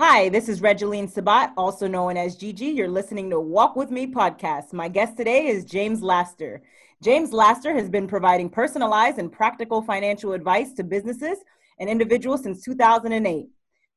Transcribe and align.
Hi, 0.00 0.28
this 0.28 0.48
is 0.48 0.60
Regeline 0.60 1.10
Sabat, 1.10 1.54
also 1.56 1.88
known 1.88 2.16
as 2.16 2.36
Gigi. 2.36 2.66
You're 2.66 2.86
listening 2.86 3.30
to 3.30 3.40
Walk 3.40 3.74
With 3.74 3.90
Me 3.90 4.06
podcast. 4.06 4.72
My 4.72 4.86
guest 4.86 5.16
today 5.16 5.48
is 5.48 5.64
James 5.64 6.02
Laster. 6.02 6.62
James 7.02 7.32
Laster 7.32 7.74
has 7.74 7.90
been 7.90 8.06
providing 8.06 8.48
personalized 8.48 9.18
and 9.18 9.32
practical 9.32 9.82
financial 9.82 10.34
advice 10.34 10.72
to 10.74 10.84
businesses 10.84 11.38
and 11.80 11.90
individuals 11.90 12.44
since 12.44 12.62
2008. 12.62 13.48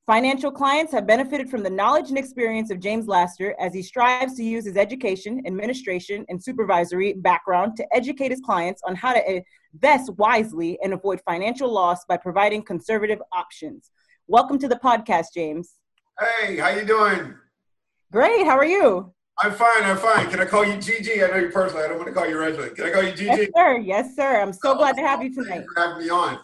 Financial 0.08 0.52
clients 0.52 0.92
have 0.92 1.06
benefited 1.06 1.52
from 1.52 1.62
the 1.62 1.70
knowledge 1.70 2.10
and 2.10 2.18
experience 2.18 2.72
of 2.72 2.80
James 2.80 3.08
Laster 3.08 3.56
as 3.60 3.72
he 3.72 3.84
strives 3.84 4.34
to 4.38 4.44
use 4.44 4.66
his 4.66 4.78
education, 4.78 5.44
administration, 5.46 6.26
and 6.30 6.44
supervisory 6.44 7.14
background 7.14 7.78
to 7.78 7.86
educate 7.96 8.32
his 8.32 8.42
clients 8.42 8.82
on 8.88 8.96
how 8.96 9.14
to 9.14 9.44
invest 9.72 10.12
wisely 10.16 10.80
and 10.82 10.94
avoid 10.94 11.22
financial 11.28 11.72
loss 11.72 12.06
by 12.06 12.18
providing 12.18 12.64
conservative 12.64 13.22
options. 13.32 13.92
Welcome 14.26 14.58
to 14.58 14.68
the 14.68 14.78
podcast, 14.78 15.28
James. 15.36 15.76
Hey, 16.22 16.58
how 16.58 16.70
you 16.70 16.86
doing? 16.86 17.34
Great. 18.12 18.46
How 18.46 18.56
are 18.56 18.66
you? 18.66 19.12
I'm 19.42 19.54
fine. 19.54 19.84
I'm 19.84 19.98
fine. 19.98 20.30
Can 20.30 20.40
I 20.40 20.46
call 20.46 20.64
you 20.64 20.78
Gigi? 20.78 21.24
I 21.24 21.28
know 21.28 21.38
you 21.38 21.50
personally. 21.50 21.84
I 21.84 21.88
don't 21.88 21.98
want 21.98 22.10
to 22.10 22.14
call 22.14 22.30
you 22.30 22.38
Reginald. 22.38 22.76
Can 22.76 22.86
I 22.86 22.92
call 22.92 23.02
you 23.02 23.12
Gigi? 23.12 23.26
Yes, 23.26 23.50
sir. 23.56 23.78
Yes, 23.80 24.16
sir. 24.16 24.40
I'm 24.40 24.54
so 24.54 24.74
oh, 24.74 24.78
glad 24.78 24.96
to 24.98 25.02
have 25.02 25.24
you 25.24 25.34
tonight. 25.34 25.66
for 25.74 25.82
having 25.82 26.04
me 26.04 26.12
on. 26.12 26.38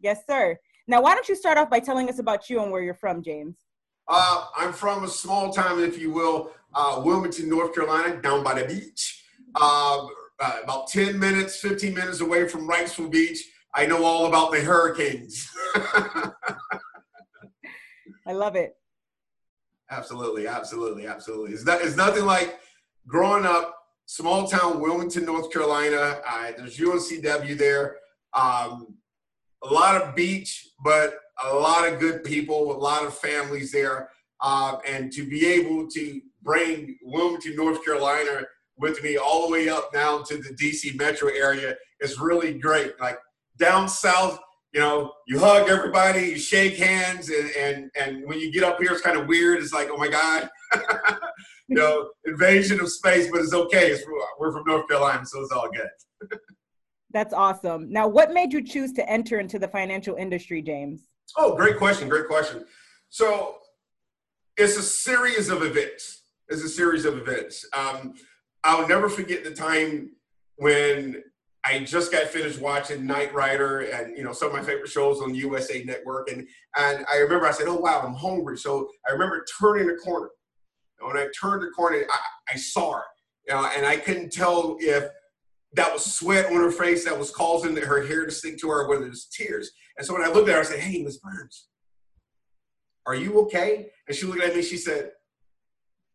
Yes, 0.00 0.20
sir. 0.28 0.58
Now, 0.86 1.00
why 1.00 1.14
don't 1.14 1.26
you 1.30 1.34
start 1.34 1.56
off 1.56 1.70
by 1.70 1.80
telling 1.80 2.10
us 2.10 2.18
about 2.18 2.50
you 2.50 2.62
and 2.62 2.70
where 2.70 2.82
you're 2.82 2.92
from, 2.92 3.22
James? 3.22 3.56
Uh, 4.06 4.48
I'm 4.54 4.74
from 4.74 5.04
a 5.04 5.08
small 5.08 5.50
town, 5.50 5.82
if 5.82 5.98
you 5.98 6.10
will, 6.10 6.50
uh, 6.74 7.00
Wilmington, 7.02 7.48
North 7.48 7.74
Carolina, 7.74 8.20
down 8.20 8.44
by 8.44 8.60
the 8.60 8.66
beach. 8.66 9.24
Uh, 9.54 10.08
uh 10.40 10.58
about 10.62 10.88
10 10.88 11.18
minutes, 11.18 11.58
15 11.60 11.94
minutes 11.94 12.20
away 12.20 12.46
from 12.46 12.68
Wrightsville 12.68 13.10
Beach. 13.10 13.42
I 13.74 13.86
know 13.86 14.04
all 14.04 14.26
about 14.26 14.52
the 14.52 14.60
hurricanes. 14.60 15.48
I 18.26 18.32
love 18.32 18.56
it. 18.56 18.76
Absolutely, 19.90 20.46
absolutely, 20.46 21.06
absolutely. 21.06 21.52
It's, 21.52 21.64
not, 21.64 21.82
it's 21.82 21.96
nothing 21.96 22.24
like 22.24 22.60
growing 23.06 23.44
up, 23.44 23.76
small 24.06 24.46
town, 24.46 24.80
Wilmington, 24.80 25.24
North 25.24 25.52
Carolina. 25.52 26.20
There's 26.56 26.78
UNCW 26.78 27.58
there. 27.58 27.96
Um, 28.32 28.94
a 29.62 29.72
lot 29.72 30.00
of 30.00 30.14
beach, 30.14 30.68
but 30.84 31.14
a 31.42 31.54
lot 31.54 31.90
of 31.90 31.98
good 31.98 32.24
people, 32.24 32.72
a 32.72 32.78
lot 32.78 33.04
of 33.04 33.14
families 33.14 33.72
there. 33.72 34.10
Uh, 34.40 34.78
and 34.86 35.12
to 35.12 35.28
be 35.28 35.46
able 35.46 35.88
to 35.88 36.20
bring 36.42 36.96
Wilmington, 37.02 37.56
North 37.56 37.84
Carolina 37.84 38.46
with 38.78 39.02
me 39.02 39.16
all 39.16 39.46
the 39.46 39.52
way 39.52 39.68
up 39.68 39.90
now 39.92 40.22
to 40.22 40.38
the 40.38 40.50
DC 40.54 40.96
metro 40.96 41.28
area 41.28 41.76
is 42.00 42.18
really 42.18 42.58
great. 42.58 42.98
Like 42.98 43.18
down 43.58 43.88
south, 43.88 44.38
you 44.72 44.80
know, 44.80 45.12
you 45.26 45.38
hug 45.38 45.68
everybody, 45.68 46.28
you 46.28 46.38
shake 46.38 46.76
hands, 46.76 47.28
and 47.28 47.50
and 47.50 47.90
and 47.98 48.26
when 48.26 48.38
you 48.38 48.52
get 48.52 48.62
up 48.62 48.80
here, 48.80 48.92
it's 48.92 49.00
kind 49.00 49.18
of 49.18 49.26
weird. 49.26 49.60
It's 49.60 49.72
like, 49.72 49.88
oh 49.90 49.96
my 49.96 50.08
god, 50.08 50.48
you 51.68 51.76
know, 51.76 52.10
invasion 52.24 52.80
of 52.80 52.90
space, 52.90 53.28
but 53.30 53.40
it's 53.40 53.52
okay. 53.52 53.90
It's, 53.90 54.04
we're 54.38 54.52
from 54.52 54.64
North 54.66 54.88
Carolina, 54.88 55.26
so 55.26 55.40
it's 55.40 55.52
all 55.52 55.68
good. 55.70 56.38
That's 57.12 57.34
awesome. 57.34 57.90
Now, 57.90 58.06
what 58.06 58.32
made 58.32 58.52
you 58.52 58.62
choose 58.62 58.92
to 58.92 59.10
enter 59.10 59.40
into 59.40 59.58
the 59.58 59.66
financial 59.66 60.14
industry, 60.14 60.62
James? 60.62 61.08
Oh, 61.36 61.56
great 61.56 61.76
question. 61.76 62.08
Great 62.08 62.28
question. 62.28 62.64
So, 63.08 63.56
it's 64.56 64.76
a 64.76 64.82
series 64.82 65.48
of 65.48 65.62
events. 65.62 66.22
It's 66.48 66.62
a 66.62 66.68
series 66.68 67.04
of 67.04 67.18
events. 67.18 67.66
Um, 67.76 68.14
I'll 68.62 68.86
never 68.86 69.08
forget 69.08 69.42
the 69.42 69.50
time 69.50 70.10
when 70.56 71.22
I 71.64 71.80
just 71.80 72.10
got 72.10 72.26
finished 72.28 72.60
watching 72.60 73.06
Knight 73.06 73.34
Rider 73.34 73.80
and 73.80 74.16
you 74.16 74.24
know 74.24 74.32
some 74.32 74.48
of 74.48 74.54
my 74.54 74.62
favorite 74.62 74.88
shows 74.88 75.20
on 75.20 75.34
USA 75.34 75.82
Network, 75.84 76.30
and 76.30 76.46
and 76.76 77.04
I 77.10 77.16
remember 77.18 77.46
I 77.46 77.50
said, 77.50 77.68
"Oh 77.68 77.76
wow, 77.76 78.00
I'm 78.04 78.14
hungry." 78.14 78.56
So 78.56 78.88
I 79.06 79.12
remember 79.12 79.44
turning 79.60 79.86
the 79.86 79.96
corner. 79.96 80.30
And 80.98 81.08
when 81.08 81.16
I 81.16 81.28
turned 81.38 81.62
the 81.62 81.70
corner, 81.70 82.04
I, 82.10 82.52
I 82.52 82.56
saw 82.56 82.94
her, 82.94 83.02
you 83.48 83.54
know, 83.54 83.70
and 83.74 83.86
I 83.86 83.96
couldn't 83.96 84.32
tell 84.32 84.76
if 84.80 85.04
that 85.72 85.92
was 85.92 86.04
sweat 86.14 86.46
on 86.46 86.54
her 86.54 86.70
face 86.70 87.04
that 87.04 87.18
was 87.18 87.30
causing 87.30 87.76
her 87.76 88.06
hair 88.06 88.24
to 88.24 88.30
stick 88.30 88.58
to 88.58 88.68
her, 88.70 88.82
or 88.82 88.88
whether 88.88 89.04
it 89.04 89.10
was 89.10 89.26
tears. 89.26 89.70
And 89.96 90.06
so 90.06 90.14
when 90.14 90.22
I 90.22 90.28
looked 90.32 90.48
at 90.48 90.54
her, 90.54 90.60
I 90.60 90.64
said, 90.64 90.80
"Hey, 90.80 91.02
Miss 91.02 91.18
Burns, 91.18 91.68
are 93.06 93.14
you 93.14 93.38
okay?" 93.42 93.90
And 94.08 94.16
she 94.16 94.26
looked 94.26 94.42
at 94.42 94.56
me. 94.56 94.62
She 94.62 94.78
said, 94.78 95.10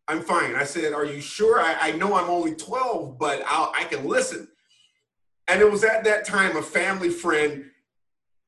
"I'm 0.08 0.22
fine." 0.22 0.56
I 0.56 0.64
said, 0.64 0.92
"Are 0.92 1.04
you 1.04 1.20
sure? 1.20 1.60
I, 1.60 1.76
I 1.80 1.92
know 1.92 2.14
I'm 2.14 2.30
only 2.30 2.56
12, 2.56 3.16
but 3.16 3.44
I'll, 3.46 3.72
I 3.76 3.84
can 3.84 4.04
listen." 4.06 4.48
And 5.48 5.60
it 5.60 5.70
was 5.70 5.84
at 5.84 6.04
that 6.04 6.24
time 6.24 6.56
a 6.56 6.62
family 6.62 7.10
friend 7.10 7.64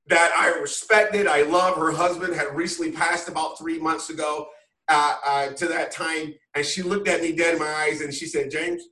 that 0.09 0.33
I 0.37 0.59
respected, 0.61 1.27
I 1.27 1.43
love. 1.43 1.77
Her 1.77 1.93
husband 1.93 2.35
had 2.35 2.55
recently 2.57 2.93
passed 2.93 3.29
about 3.29 3.59
three 3.59 3.79
months 3.79 4.11
ago 4.11 4.49
uh, 4.89 5.17
uh, 5.25 5.49
to 5.51 5.67
that 5.69 5.93
time. 5.93 6.35
And 6.55 6.65
she 6.65 6.83
looked 6.83 7.09
at 7.09 7.21
me 7.21 7.33
dead 7.33 7.55
in 7.55 7.61
my 7.61 7.73
eyes 7.73 8.01
and 8.01 8.13
she 8.13 8.27
said, 8.27 8.51
James, 8.51 8.83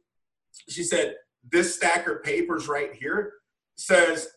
she 0.69 0.83
said, 0.83 1.15
this 1.51 1.75
stack 1.75 2.07
of 2.07 2.23
papers 2.23 2.69
right 2.69 2.93
here 2.95 3.33
says 3.77 4.29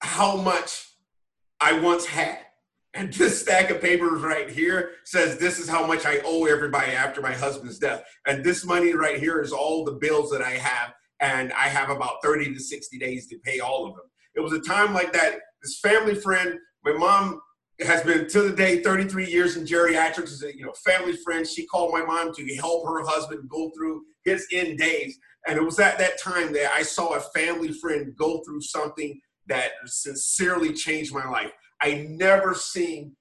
how 0.00 0.36
much 0.36 0.88
I 1.60 1.78
once 1.78 2.06
had. 2.06 2.38
And 2.92 3.12
this 3.12 3.40
stack 3.40 3.70
of 3.70 3.80
papers 3.80 4.22
right 4.22 4.48
here 4.48 4.92
says 5.04 5.38
this 5.38 5.58
is 5.58 5.68
how 5.68 5.86
much 5.86 6.06
I 6.06 6.20
owe 6.24 6.44
everybody 6.44 6.92
after 6.92 7.20
my 7.20 7.32
husband's 7.32 7.78
death. 7.78 8.04
And 8.26 8.44
this 8.44 8.64
money 8.64 8.94
right 8.94 9.18
here 9.18 9.40
is 9.40 9.52
all 9.52 9.84
the 9.84 9.92
bills 9.92 10.30
that 10.30 10.42
I 10.42 10.52
have 10.52 10.94
and 11.24 11.52
I 11.54 11.68
have 11.68 11.88
about 11.88 12.22
30 12.22 12.52
to 12.52 12.60
60 12.60 12.98
days 12.98 13.26
to 13.28 13.38
pay 13.38 13.58
all 13.58 13.86
of 13.86 13.94
them. 13.94 14.04
It 14.34 14.40
was 14.40 14.52
a 14.52 14.60
time 14.60 14.92
like 14.92 15.12
that. 15.14 15.38
This 15.62 15.78
family 15.80 16.14
friend, 16.14 16.58
my 16.84 16.92
mom 16.92 17.40
has 17.80 18.02
been 18.02 18.28
to 18.28 18.42
the 18.42 18.54
day 18.54 18.82
33 18.82 19.30
years 19.30 19.56
in 19.56 19.64
geriatrics 19.64 20.32
as 20.32 20.42
a 20.42 20.54
you 20.54 20.66
know 20.66 20.72
family 20.84 21.16
friend. 21.24 21.46
She 21.46 21.66
called 21.66 21.92
my 21.92 22.04
mom 22.04 22.34
to 22.34 22.56
help 22.56 22.86
her 22.86 23.02
husband 23.06 23.48
go 23.48 23.70
through 23.74 24.02
his 24.24 24.46
end 24.52 24.78
days, 24.78 25.18
and 25.46 25.56
it 25.56 25.64
was 25.64 25.78
at 25.78 25.98
that 25.98 26.20
time 26.20 26.52
that 26.52 26.72
I 26.74 26.82
saw 26.82 27.14
a 27.14 27.20
family 27.20 27.72
friend 27.72 28.14
go 28.18 28.42
through 28.44 28.60
something 28.60 29.18
that 29.46 29.70
sincerely 29.86 30.74
changed 30.74 31.14
my 31.14 31.28
life. 31.28 31.52
I 31.80 32.06
never 32.10 32.54
seen 32.54 33.16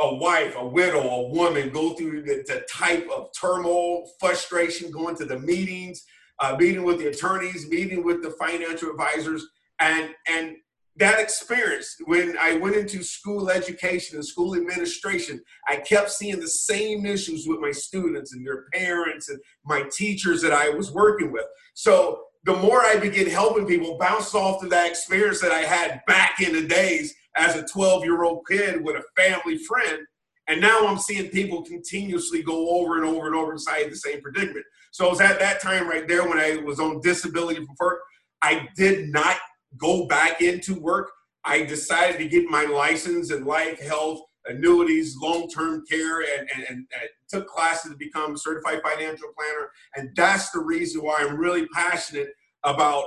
a 0.00 0.14
wife, 0.14 0.54
a 0.56 0.66
widow, 0.66 1.02
a 1.02 1.28
woman 1.28 1.70
go 1.70 1.94
through 1.94 2.22
the, 2.22 2.44
the 2.46 2.64
type 2.68 3.08
of 3.14 3.28
turmoil, 3.38 4.08
frustration, 4.18 4.90
going 4.90 5.16
to 5.16 5.24
the 5.24 5.38
meetings, 5.38 6.04
uh, 6.40 6.56
meeting 6.58 6.84
with 6.84 6.98
the 6.98 7.08
attorneys, 7.08 7.68
meeting 7.68 8.04
with 8.04 8.22
the 8.22 8.30
financial 8.32 8.90
advisors, 8.90 9.46
and 9.78 10.10
and 10.28 10.56
that 10.96 11.18
experience 11.18 11.96
when 12.04 12.36
I 12.38 12.56
went 12.56 12.76
into 12.76 13.02
school 13.02 13.50
education 13.50 14.16
and 14.16 14.24
school 14.24 14.54
administration, 14.54 15.42
I 15.66 15.76
kept 15.76 16.10
seeing 16.10 16.38
the 16.38 16.48
same 16.48 17.04
issues 17.04 17.46
with 17.48 17.58
my 17.58 17.72
students 17.72 18.32
and 18.32 18.46
their 18.46 18.66
parents 18.72 19.28
and 19.28 19.40
my 19.64 19.84
teachers 19.92 20.40
that 20.42 20.52
I 20.52 20.68
was 20.68 20.92
working 20.92 21.32
with. 21.32 21.46
So 21.74 22.22
the 22.44 22.56
more 22.56 22.82
I 22.82 22.96
begin 22.96 23.28
helping 23.28 23.66
people, 23.66 23.98
bounce 23.98 24.34
off 24.34 24.62
of 24.62 24.70
that 24.70 24.88
experience 24.88 25.40
that 25.40 25.50
I 25.50 25.62
had 25.62 26.02
back 26.06 26.40
in 26.40 26.52
the 26.52 26.66
days 26.66 27.14
as 27.36 27.56
a 27.56 27.66
12 27.66 28.04
year 28.04 28.22
old 28.22 28.46
kid 28.48 28.84
with 28.84 28.96
a 28.96 29.20
family 29.20 29.58
friend. 29.58 30.06
And 30.46 30.60
now 30.60 30.86
I'm 30.86 30.98
seeing 30.98 31.30
people 31.30 31.62
continuously 31.62 32.42
go 32.42 32.68
over 32.68 32.96
and 32.96 33.04
over 33.04 33.26
and 33.26 33.34
over 33.34 33.52
inside 33.52 33.90
the 33.90 33.96
same 33.96 34.20
predicament. 34.20 34.66
So 34.94 35.06
it 35.06 35.10
was 35.10 35.20
at 35.20 35.40
that 35.40 35.60
time 35.60 35.88
right 35.88 36.06
there 36.06 36.22
when 36.22 36.38
I 36.38 36.54
was 36.64 36.78
on 36.78 37.00
disability 37.00 37.56
from 37.56 37.74
work. 37.80 37.98
I 38.42 38.68
did 38.76 39.08
not 39.08 39.38
go 39.76 40.06
back 40.06 40.40
into 40.40 40.78
work. 40.78 41.10
I 41.44 41.64
decided 41.64 42.18
to 42.18 42.28
get 42.28 42.48
my 42.48 42.64
license 42.66 43.32
in 43.32 43.44
life, 43.44 43.80
health, 43.80 44.20
annuities, 44.46 45.16
long-term 45.20 45.82
care, 45.90 46.20
and, 46.20 46.48
and, 46.54 46.64
and, 46.68 46.78
and, 46.78 47.08
took 47.28 47.48
classes 47.48 47.90
to 47.90 47.96
become 47.96 48.34
a 48.36 48.38
certified 48.38 48.82
financial 48.84 49.30
planner. 49.36 49.68
And 49.96 50.14
that's 50.14 50.52
the 50.52 50.60
reason 50.60 51.02
why 51.02 51.16
I'm 51.18 51.38
really 51.38 51.66
passionate 51.74 52.28
about 52.62 53.06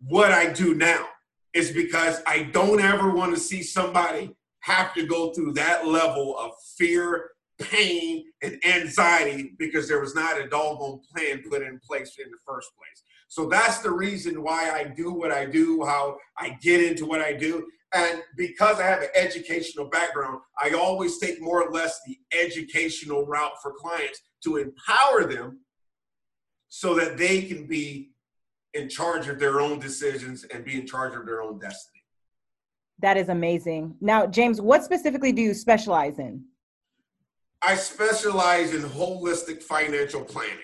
what 0.00 0.32
I 0.32 0.52
do 0.52 0.74
now. 0.74 1.06
Is 1.52 1.70
because 1.70 2.22
I 2.26 2.44
don't 2.52 2.80
ever 2.80 3.10
want 3.10 3.34
to 3.34 3.40
see 3.40 3.62
somebody 3.62 4.34
have 4.60 4.94
to 4.94 5.06
go 5.06 5.32
through 5.32 5.52
that 5.52 5.86
level 5.86 6.36
of 6.36 6.50
fear 6.76 7.30
pain 7.60 8.24
and 8.42 8.58
anxiety 8.64 9.54
because 9.58 9.88
there 9.88 10.00
was 10.00 10.14
not 10.14 10.40
a 10.40 10.48
doggone 10.48 11.00
plan 11.12 11.42
put 11.48 11.62
in 11.62 11.78
place 11.80 12.16
in 12.22 12.30
the 12.30 12.38
first 12.46 12.70
place. 12.76 13.02
So 13.28 13.46
that's 13.46 13.78
the 13.78 13.92
reason 13.92 14.42
why 14.42 14.70
I 14.70 14.84
do 14.84 15.12
what 15.12 15.30
I 15.30 15.46
do, 15.46 15.84
how 15.84 16.16
I 16.36 16.58
get 16.60 16.82
into 16.82 17.06
what 17.06 17.20
I 17.20 17.32
do. 17.32 17.66
And 17.92 18.22
because 18.36 18.78
I 18.80 18.84
have 18.84 19.02
an 19.02 19.08
educational 19.14 19.86
background, 19.88 20.40
I 20.60 20.70
always 20.70 21.18
take 21.18 21.40
more 21.40 21.62
or 21.62 21.70
less 21.70 22.00
the 22.06 22.18
educational 22.36 23.26
route 23.26 23.60
for 23.62 23.72
clients 23.72 24.20
to 24.44 24.56
empower 24.56 25.24
them 25.24 25.60
so 26.68 26.94
that 26.94 27.18
they 27.18 27.42
can 27.42 27.66
be 27.66 28.10
in 28.74 28.88
charge 28.88 29.28
of 29.28 29.38
their 29.38 29.60
own 29.60 29.80
decisions 29.80 30.44
and 30.44 30.64
be 30.64 30.78
in 30.78 30.86
charge 30.86 31.14
of 31.14 31.26
their 31.26 31.42
own 31.42 31.58
destiny. 31.58 32.02
That 33.00 33.16
is 33.16 33.28
amazing. 33.28 33.96
Now, 34.00 34.26
James, 34.26 34.60
what 34.60 34.84
specifically 34.84 35.32
do 35.32 35.42
you 35.42 35.54
specialize 35.54 36.18
in? 36.18 36.44
I 37.62 37.74
specialize 37.74 38.74
in 38.74 38.82
holistic 38.82 39.62
financial 39.62 40.24
planning. 40.24 40.56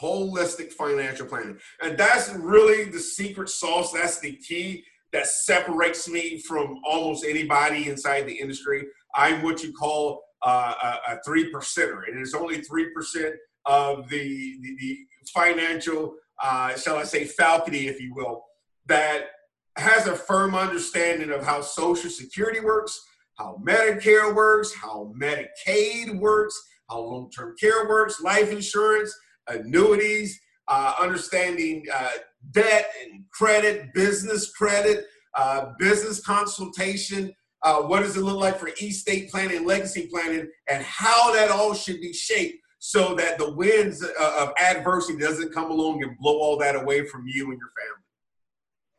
Holistic 0.00 0.72
financial 0.72 1.26
planning. 1.26 1.58
And 1.80 1.96
that's 1.96 2.30
really 2.34 2.84
the 2.84 2.98
secret 3.00 3.48
sauce. 3.48 3.92
That's 3.92 4.20
the 4.20 4.36
key 4.36 4.84
that 5.12 5.26
separates 5.26 6.08
me 6.08 6.38
from 6.40 6.80
almost 6.84 7.24
anybody 7.24 7.88
inside 7.88 8.26
the 8.26 8.38
industry. 8.38 8.86
I'm 9.14 9.42
what 9.42 9.62
you 9.62 9.72
call 9.72 10.22
uh, 10.42 10.96
a, 11.08 11.18
three 11.24 11.50
percenter, 11.50 12.02
and 12.06 12.18
it's 12.20 12.34
only 12.34 12.60
three 12.60 12.92
percent 12.92 13.34
of 13.64 14.08
the, 14.10 14.58
the, 14.60 14.76
the 14.78 14.98
financial, 15.34 16.14
uh, 16.42 16.76
shall 16.76 16.96
I 16.96 17.04
say, 17.04 17.24
falcony, 17.24 17.86
if 17.86 18.00
you 18.00 18.14
will, 18.14 18.44
that 18.86 19.28
has 19.76 20.06
a 20.06 20.14
firm 20.14 20.54
understanding 20.54 21.30
of 21.30 21.44
how 21.44 21.62
Social 21.62 22.10
Security 22.10 22.60
works, 22.60 23.00
how 23.36 23.60
Medicare 23.64 24.34
works, 24.34 24.74
how 24.74 25.12
Medicaid 25.20 26.18
works, 26.18 26.60
how 26.88 27.00
long 27.00 27.30
term 27.30 27.54
care 27.60 27.86
works, 27.88 28.20
life 28.20 28.50
insurance, 28.50 29.14
annuities, 29.48 30.38
uh, 30.68 30.94
understanding 30.98 31.84
uh, 31.94 32.10
debt 32.50 32.90
and 33.02 33.24
credit, 33.32 33.92
business 33.94 34.50
credit, 34.52 35.06
uh, 35.36 35.72
business 35.78 36.20
consultation. 36.20 37.32
Uh, 37.62 37.82
what 37.82 38.00
does 38.00 38.16
it 38.16 38.20
look 38.20 38.38
like 38.38 38.58
for 38.58 38.68
estate 38.80 39.30
planning, 39.30 39.64
legacy 39.64 40.08
planning, 40.12 40.48
and 40.68 40.82
how 40.84 41.32
that 41.32 41.50
all 41.50 41.74
should 41.74 42.00
be 42.00 42.12
shaped 42.12 42.58
so 42.78 43.14
that 43.14 43.38
the 43.38 43.52
winds 43.54 44.02
uh, 44.02 44.36
of 44.38 44.52
adversity 44.60 45.18
doesn't 45.18 45.52
come 45.52 45.70
along 45.70 46.02
and 46.02 46.16
blow 46.18 46.38
all 46.38 46.56
that 46.56 46.76
away 46.76 47.04
from 47.06 47.24
you 47.26 47.50
and 47.50 47.58
your 47.58 47.70
family. 47.76 48.02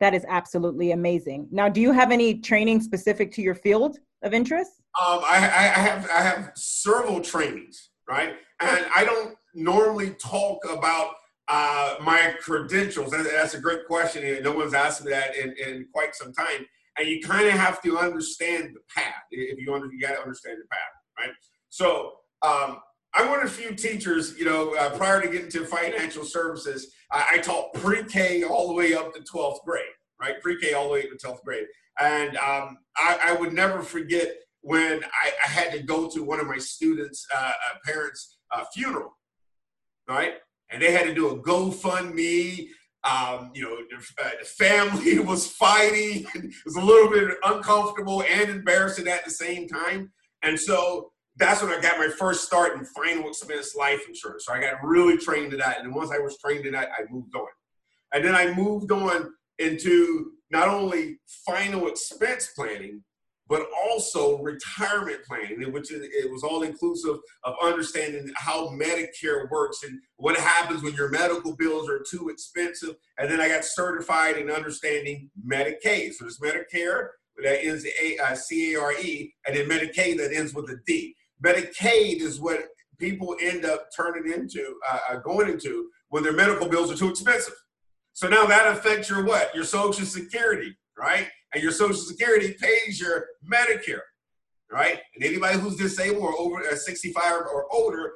That 0.00 0.14
is 0.14 0.24
absolutely 0.28 0.92
amazing. 0.92 1.48
Now, 1.50 1.68
do 1.68 1.80
you 1.80 1.92
have 1.92 2.12
any 2.12 2.38
training 2.38 2.80
specific 2.80 3.32
to 3.32 3.42
your 3.42 3.54
field 3.54 3.98
of 4.22 4.34
interest? 4.34 4.72
Um, 5.00 5.20
I, 5.24 5.36
I, 5.36 5.80
have 5.80 6.10
I 6.10 6.22
have 6.22 6.52
several 6.56 7.20
trainings, 7.20 7.90
right? 8.08 8.34
And 8.60 8.86
I 8.94 9.04
don't 9.04 9.34
normally 9.54 10.10
talk 10.10 10.58
about 10.70 11.14
uh, 11.48 11.96
my 12.02 12.34
credentials. 12.40 13.10
That's 13.10 13.54
a 13.54 13.60
great 13.60 13.86
question, 13.86 14.42
no 14.42 14.52
one's 14.52 14.74
asked 14.74 15.04
me 15.04 15.10
that 15.10 15.36
in, 15.36 15.54
in 15.64 15.86
quite 15.92 16.14
some 16.14 16.32
time. 16.32 16.66
And 16.98 17.08
you 17.08 17.20
kind 17.20 17.46
of 17.46 17.52
have 17.52 17.80
to 17.82 17.96
understand 17.96 18.74
the 18.74 18.80
path. 18.94 19.22
If 19.30 19.58
you 19.58 19.72
under, 19.72 19.86
you 19.86 20.00
got 20.00 20.16
to 20.16 20.20
understand 20.20 20.58
the 20.60 20.66
path, 20.68 21.26
right? 21.26 21.34
So 21.68 22.14
um, 22.42 22.78
I'm 23.14 23.30
one 23.30 23.42
of 23.42 23.50
few 23.50 23.74
teachers, 23.74 24.36
you 24.36 24.44
know, 24.44 24.74
uh, 24.74 24.90
prior 24.96 25.22
to 25.22 25.28
getting 25.28 25.50
to 25.50 25.64
financial 25.64 26.24
services, 26.24 26.92
I, 27.12 27.26
I 27.34 27.38
taught 27.38 27.72
pre-K 27.74 28.42
all 28.44 28.68
the 28.68 28.74
way 28.74 28.94
up 28.94 29.14
to 29.14 29.20
12th 29.20 29.64
grade, 29.64 29.84
right? 30.20 30.40
Pre-K 30.42 30.74
all 30.74 30.88
the 30.88 30.92
way 30.92 31.02
to 31.02 31.14
12th 31.14 31.42
grade. 31.44 31.66
And 32.00 32.36
um, 32.36 32.78
I, 32.96 33.18
I, 33.22 33.32
would 33.32 33.52
never 33.52 33.82
forget 33.82 34.28
when 34.60 35.02
I, 35.02 35.32
I, 35.44 35.48
had 35.48 35.72
to 35.72 35.82
go 35.82 36.08
to 36.08 36.22
one 36.22 36.38
of 36.38 36.46
my 36.46 36.58
students' 36.58 37.26
uh, 37.34 37.38
uh 37.50 37.74
parents' 37.84 38.38
uh, 38.54 38.64
funeral, 38.72 39.16
right? 40.08 40.34
And 40.70 40.80
they 40.80 40.92
had 40.92 41.06
to 41.06 41.14
do 41.14 41.30
a 41.30 41.42
GoFundMe. 41.42 42.68
Um, 43.04 43.50
you 43.54 43.62
know, 43.62 43.76
the, 43.76 44.24
uh, 44.24 44.30
the 44.40 44.44
family 44.44 45.18
was 45.24 45.46
fighting. 45.46 46.26
it 46.34 46.54
was 46.64 46.76
a 46.76 46.80
little 46.80 47.10
bit 47.10 47.36
uncomfortable 47.44 48.22
and 48.22 48.50
embarrassing 48.50 49.08
at 49.08 49.24
the 49.24 49.30
same 49.30 49.66
time. 49.66 50.12
And 50.42 50.58
so 50.58 51.12
that's 51.36 51.62
when 51.62 51.72
I 51.72 51.80
got 51.80 51.98
my 51.98 52.08
first 52.08 52.44
start 52.44 52.76
in 52.76 52.84
final 52.84 53.28
expense 53.28 53.74
life 53.76 54.00
insurance. 54.08 54.44
So 54.46 54.52
I 54.52 54.60
got 54.60 54.82
really 54.82 55.16
trained 55.16 55.52
in 55.52 55.60
that. 55.60 55.80
And 55.80 55.94
once 55.94 56.10
I 56.10 56.18
was 56.18 56.36
trained 56.38 56.66
in 56.66 56.72
that, 56.72 56.90
I 56.98 57.04
moved 57.10 57.34
on. 57.36 57.46
And 58.12 58.24
then 58.24 58.34
I 58.34 58.52
moved 58.52 58.90
on 58.90 59.32
into 59.58 60.32
not 60.50 60.68
only 60.68 61.18
final 61.46 61.88
expense 61.88 62.50
planning, 62.56 63.02
but 63.48 63.66
also 63.82 64.38
retirement 64.42 65.20
planning, 65.26 65.72
which 65.72 65.90
is, 65.90 66.02
it 66.02 66.30
was 66.30 66.42
all 66.42 66.62
inclusive 66.62 67.16
of 67.44 67.54
understanding 67.62 68.30
how 68.36 68.68
Medicare 68.68 69.50
works 69.50 69.82
and 69.84 69.98
what 70.16 70.36
happens 70.36 70.82
when 70.82 70.94
your 70.94 71.08
medical 71.08 71.56
bills 71.56 71.88
are 71.88 72.04
too 72.10 72.28
expensive. 72.28 72.94
And 73.16 73.30
then 73.30 73.40
I 73.40 73.48
got 73.48 73.64
certified 73.64 74.36
in 74.36 74.50
understanding 74.50 75.30
Medicaid. 75.50 76.12
So 76.12 76.24
there's 76.24 76.38
Medicare 76.40 77.08
that 77.42 77.64
ends 77.64 77.86
a, 78.02 78.18
uh, 78.18 78.34
C-A-R-E, 78.34 79.34
and 79.46 79.56
then 79.56 79.68
Medicaid 79.68 80.18
that 80.18 80.32
ends 80.34 80.52
with 80.52 80.68
a 80.70 80.76
D. 80.86 81.14
Medicaid 81.42 82.20
is 82.20 82.40
what 82.40 82.68
people 82.98 83.36
end 83.40 83.64
up 83.64 83.88
turning 83.96 84.30
into, 84.32 84.74
uh, 84.90 84.98
uh, 85.10 85.16
going 85.16 85.48
into 85.48 85.88
when 86.08 86.22
their 86.22 86.32
medical 86.32 86.68
bills 86.68 86.90
are 86.92 86.96
too 86.96 87.10
expensive. 87.10 87.54
So 88.18 88.28
now 88.28 88.46
that 88.46 88.66
affects 88.76 89.08
your 89.08 89.24
what? 89.24 89.54
Your 89.54 89.62
Social 89.62 90.04
Security, 90.04 90.76
right? 90.98 91.28
And 91.54 91.62
your 91.62 91.70
Social 91.70 91.94
Security 91.94 92.52
pays 92.60 93.00
your 93.00 93.24
Medicare, 93.48 94.00
right? 94.72 94.98
And 95.14 95.22
anybody 95.22 95.56
who's 95.56 95.76
disabled 95.76 96.24
or 96.24 96.36
over 96.36 96.66
uh, 96.66 96.74
65 96.74 97.42
or 97.42 97.72
older, 97.72 98.14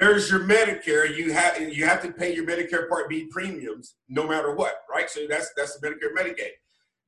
there's 0.00 0.28
your 0.28 0.40
Medicare. 0.40 1.16
You 1.16 1.32
have 1.32 1.60
you 1.60 1.84
have 1.84 2.02
to 2.02 2.10
pay 2.10 2.34
your 2.34 2.44
Medicare 2.44 2.88
Part 2.88 3.08
B 3.08 3.28
premiums 3.30 3.94
no 4.08 4.26
matter 4.26 4.52
what, 4.52 4.74
right? 4.90 5.08
So 5.08 5.28
that's 5.28 5.52
that's 5.56 5.78
the 5.78 5.86
Medicare 5.86 6.12
Medicaid. 6.12 6.50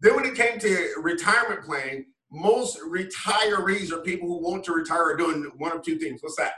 Then 0.01 0.15
when 0.15 0.27
it 0.27 0.37
came 0.37 0.61
to 0.61 0.95
retirement 1.03 1.65
planning, 1.65 2.05
most 2.31 2.79
retirees 2.83 3.91
or 3.91 3.99
people 4.03 4.29
who 4.29 4.39
want 4.49 4.63
to 4.67 4.73
retire 4.73 5.11
are 5.11 5.17
doing 5.17 5.51
one 5.57 5.73
of 5.73 5.83
two 5.83 5.99
things. 5.99 6.23
What's 6.23 6.37
that? 6.37 6.53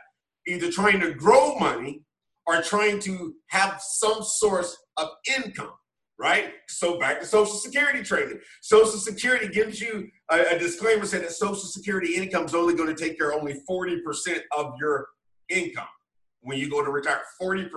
Either 0.47 0.71
trying 0.71 1.01
to 1.01 1.15
grow 1.15 1.55
money 1.55 2.03
or 2.47 2.63
trying 2.63 3.01
to 3.01 3.35
have 3.49 3.81
some 3.81 4.23
source 4.23 4.77
of 4.97 5.09
income, 5.37 5.73
right? 6.19 6.53
So 6.69 6.99
back 6.99 7.21
to 7.21 7.27
Social 7.27 7.55
Security 7.55 8.03
training. 8.03 8.39
Social 8.63 8.99
Security 8.99 9.49
gives 9.49 9.81
you 9.81 10.09
a, 10.31 10.55
a 10.55 10.59
disclaimer 10.59 11.05
saying 11.07 11.25
that 11.25 11.33
Social 11.33 11.57
Security 11.57 12.15
income 12.15 12.45
is 12.45 12.55
only 12.55 12.75
going 12.75 12.95
to 12.95 13.03
take 13.03 13.19
care 13.19 13.31
of 13.31 13.41
only 13.41 13.61
40% 13.69 14.41
of 14.57 14.75
your 14.81 15.07
income 15.49 15.89
when 16.41 16.59
you 16.59 16.71
go 16.71 16.85
to 16.85 16.91
retire. 16.91 17.23
40%. 17.43 17.69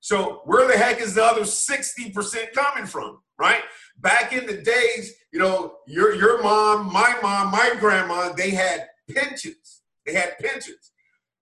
So 0.00 0.42
where 0.44 0.66
the 0.66 0.76
heck 0.76 1.00
is 1.00 1.14
the 1.14 1.24
other 1.24 1.42
60% 1.42 2.52
coming 2.52 2.86
from, 2.86 3.18
right? 3.38 3.62
Back 3.98 4.32
in 4.32 4.46
the 4.46 4.60
days, 4.60 5.14
you 5.32 5.38
know, 5.38 5.76
your 5.86 6.14
your 6.14 6.42
mom, 6.42 6.92
my 6.92 7.16
mom, 7.22 7.52
my 7.52 7.74
grandma, 7.78 8.32
they 8.32 8.50
had 8.50 8.88
pensions. 9.08 9.82
They 10.04 10.12
had 10.12 10.38
pensions. 10.40 10.91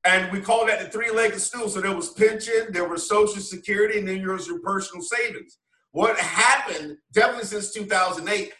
And 0.04 0.32
we 0.32 0.40
called 0.40 0.68
that 0.68 0.80
the 0.80 0.86
three-legged 0.86 1.40
stool. 1.40 1.68
So 1.68 1.80
there 1.80 1.94
was 1.94 2.10
pension, 2.10 2.68
there 2.70 2.88
was 2.88 3.08
social 3.08 3.42
security, 3.42 3.98
and 3.98 4.08
then 4.08 4.22
there 4.22 4.32
was 4.32 4.46
your 4.46 4.60
personal 4.60 5.02
savings. 5.02 5.58
What 5.92 6.18
happened, 6.18 6.96
definitely 7.12 7.44
since 7.44 7.72
2008, 7.72 8.52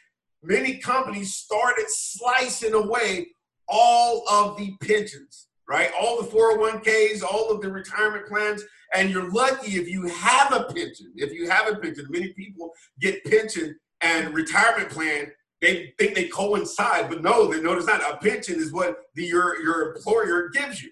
many 0.42 0.78
companies 0.78 1.34
started 1.34 1.86
slicing 1.88 2.74
away 2.74 3.28
all 3.68 4.28
of 4.28 4.58
the 4.58 4.74
pensions, 4.82 5.46
right? 5.68 5.90
All 5.98 6.20
the 6.20 6.28
401ks, 6.28 7.22
all 7.22 7.50
of 7.50 7.62
the 7.62 7.70
retirement 7.70 8.26
plans. 8.26 8.62
And 8.92 9.10
you're 9.10 9.30
lucky 9.30 9.76
if 9.76 9.88
you 9.88 10.08
have 10.08 10.52
a 10.52 10.64
pension. 10.64 11.12
If 11.14 11.32
you 11.32 11.48
have 11.48 11.68
a 11.68 11.76
pension, 11.76 12.06
many 12.10 12.32
people 12.32 12.72
get 13.00 13.24
pension 13.24 13.78
and 14.00 14.34
retirement 14.34 14.90
plan, 14.90 15.30
they 15.60 15.92
think 15.98 16.14
they 16.14 16.28
coincide, 16.28 17.08
but 17.08 17.22
no, 17.22 17.46
they 17.46 17.58
it's 17.58 17.86
not. 17.86 18.00
A 18.00 18.16
pension 18.16 18.58
is 18.58 18.72
what 18.72 18.96
the, 19.14 19.24
your, 19.24 19.62
your 19.62 19.94
employer 19.94 20.48
gives 20.48 20.82
you. 20.82 20.90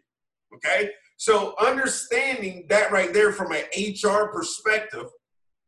Okay? 0.64 0.90
So 1.16 1.54
understanding 1.60 2.66
that 2.68 2.92
right 2.92 3.12
there 3.12 3.32
from 3.32 3.52
an 3.52 3.64
HR 3.76 4.28
perspective, 4.28 5.06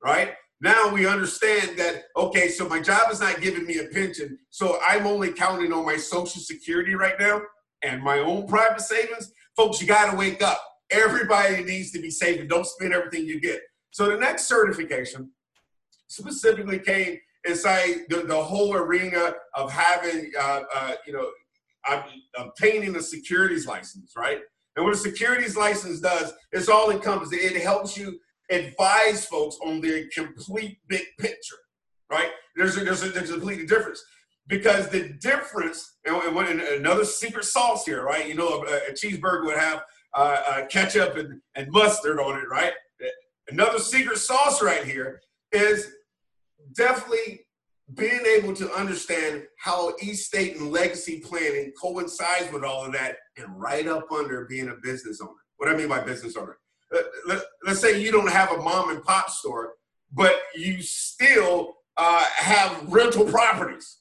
right? 0.03 0.35
Now 0.61 0.93
we 0.93 1.07
understand 1.07 1.79
that, 1.79 2.05
okay, 2.17 2.49
so 2.49 2.69
my 2.69 2.81
job 2.81 3.11
is 3.11 3.21
not 3.21 3.41
giving 3.41 3.67
me 3.67 3.79
a 3.79 3.87
pension, 3.87 4.39
so 4.51 4.79
I'm 4.87 5.07
only 5.07 5.33
counting 5.33 5.73
on 5.73 5.87
my 5.87 5.97
social 5.97 6.41
security 6.41 6.95
right 6.95 7.19
now 7.19 7.41
and 7.83 8.03
my 8.03 8.19
own 8.19 8.47
private 8.47 8.83
savings. 8.83 9.33
Folks, 9.57 9.81
you 9.81 9.89
got 9.89 10.11
to 10.11 10.17
wake 10.17 10.43
up. 10.43 10.63
Everybody 10.91 11.65
needs 11.65 11.91
to 11.93 12.01
be 12.01 12.11
saving. 12.11 12.49
Don't 12.49 12.67
spend 12.67 12.93
everything 12.93 13.25
you 13.25 13.41
get. 13.41 13.61
So 13.91 14.09
the 14.09 14.17
next 14.17 14.47
certification 14.47 15.31
specifically 16.09 16.79
came 16.79 17.19
inside 17.45 18.03
the, 18.09 18.23
the 18.23 18.43
whole 18.43 18.75
arena 18.75 19.33
of 19.55 19.73
having, 19.73 20.31
uh, 20.39 20.61
uh, 20.75 20.93
you 21.07 21.13
know, 21.13 21.31
obtaining 22.37 22.95
a 22.97 23.03
securities 23.03 23.67
license, 23.67 24.13
right? 24.17 24.41
And 24.77 24.85
what 24.85 24.95
a 24.95 24.99
securities 24.99 25.57
license 25.57 26.01
does, 26.01 26.33
it's 26.53 26.69
all 26.69 26.91
encompassing. 26.91 27.39
It 27.43 27.61
helps 27.63 27.97
you 27.97 28.19
advise 28.51 29.25
folks 29.27 29.57
on 29.65 29.81
the 29.81 30.09
complete 30.15 30.79
big 30.89 31.05
picture, 31.19 31.57
right? 32.11 32.31
There's 32.57 32.77
a, 32.77 32.85
there's 32.85 33.03
a, 33.03 33.11
there's 33.11 33.31
a 33.31 33.35
completely 33.35 33.67
difference 33.67 34.03
because 34.49 34.89
the 34.89 35.11
difference, 35.21 35.99
and, 36.05 36.37
and 36.37 36.61
another 36.61 37.05
secret 37.05 37.45
sauce 37.45 37.85
here, 37.85 38.05
right? 38.05 38.29
You 38.29 38.35
know, 38.35 38.65
a, 38.65 38.91
a 38.91 38.93
cheeseburger 38.93 39.45
would 39.47 39.57
have 39.59 39.83
uh, 40.15 40.43
uh, 40.49 40.67
ketchup 40.67 41.17
and, 41.17 41.41
and 41.55 41.71
mustard 41.71 42.19
on 42.19 42.39
it, 42.39 42.49
right? 42.51 42.73
Another 43.49 43.79
secret 43.79 44.19
sauce 44.19 44.63
right 44.63 44.85
here 44.85 45.21
is 45.53 45.93
definitely 46.75 47.41
being 47.95 48.25
able 48.37 48.55
to 48.55 48.73
understand 48.73 49.45
how 49.59 49.95
estate 50.03 50.57
and 50.57 50.71
legacy 50.71 51.21
planning 51.21 51.73
coincides 51.81 52.53
with 52.53 52.63
all 52.63 52.85
of 52.85 52.93
that 52.93 53.17
and 53.37 53.61
right 53.61 53.87
up 53.87 54.11
under 54.13 54.45
being 54.47 54.69
a 54.69 54.77
business 54.83 55.21
owner. 55.21 55.33
What 55.57 55.69
I 55.69 55.77
mean 55.77 55.89
by 55.89 56.01
business 56.01 56.37
owner, 56.37 56.59
let, 57.27 57.43
us 57.67 57.81
say 57.81 58.01
you 58.01 58.13
don't 58.13 58.31
have 58.31 58.53
a 58.53 58.59
mom 58.59 58.91
and 58.91 59.03
pop 59.03 59.31
store, 59.31 59.75
but 60.13 60.35
you 60.55 60.83
still 60.83 61.77
uh, 61.97 62.25
have 62.37 62.85
rental 62.89 63.25
properties. 63.25 63.99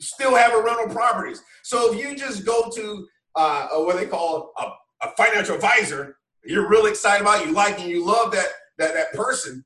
Still 0.00 0.34
have 0.34 0.52
a 0.52 0.62
rental 0.62 0.88
properties. 0.88 1.42
So 1.62 1.92
if 1.92 2.00
you 2.00 2.16
just 2.16 2.44
go 2.44 2.70
to 2.74 3.06
uh, 3.34 3.68
what 3.78 3.96
they 3.96 4.06
call 4.06 4.52
a, 4.58 5.06
a 5.06 5.10
financial 5.16 5.54
advisor, 5.54 6.16
you're 6.44 6.68
really 6.68 6.90
excited 6.90 7.22
about, 7.22 7.46
you 7.46 7.52
like 7.52 7.80
and 7.80 7.88
you 7.88 8.04
love 8.04 8.32
that 8.32 8.46
that 8.78 8.94
that 8.94 9.12
person, 9.14 9.64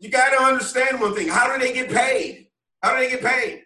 you 0.00 0.08
got 0.08 0.30
to 0.30 0.42
understand 0.42 1.00
one 1.00 1.14
thing. 1.14 1.28
How 1.28 1.52
do 1.52 1.62
they 1.62 1.72
get 1.72 1.90
paid? 1.90 2.48
How 2.82 2.94
do 2.94 3.00
they 3.00 3.10
get 3.10 3.22
paid? 3.22 3.62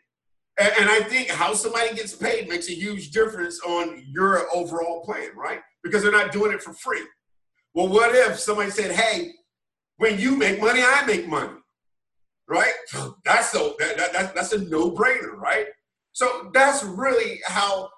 And, 0.59 0.73
and 0.81 0.91
I 0.91 1.01
think 1.01 1.31
how 1.31 1.55
somebody 1.55 1.95
gets 1.95 2.15
paid 2.15 2.49
makes 2.49 2.69
a 2.69 2.75
huge 2.75 3.13
difference 3.13 3.61
on 3.61 4.05
your 4.09 4.45
overall 4.55 5.05
plan, 5.05 5.31
right? 5.37 5.61
Because 5.83 6.03
they're 6.03 6.13
not 6.13 6.33
doing 6.33 6.53
it 6.53 6.63
for 6.63 6.73
free. 6.73 7.03
Well, 7.73 7.89
what 7.89 8.15
if 8.15 8.39
somebody 8.39 8.71
said, 8.71 8.91
hey, 8.91 9.33
when 9.97 10.19
you 10.19 10.37
make 10.37 10.61
money, 10.61 10.81
I 10.83 11.05
make 11.07 11.29
money, 11.29 11.55
right? 12.49 12.73
That's 13.25 13.55
a, 13.55 13.73
that, 13.79 14.13
that, 14.13 14.35
that's 14.35 14.53
a 14.53 14.59
no 14.59 14.91
brainer, 14.91 15.37
right? 15.37 15.67
So 16.13 16.51
that's 16.55 16.85
really 16.85 17.41
how 17.45 17.89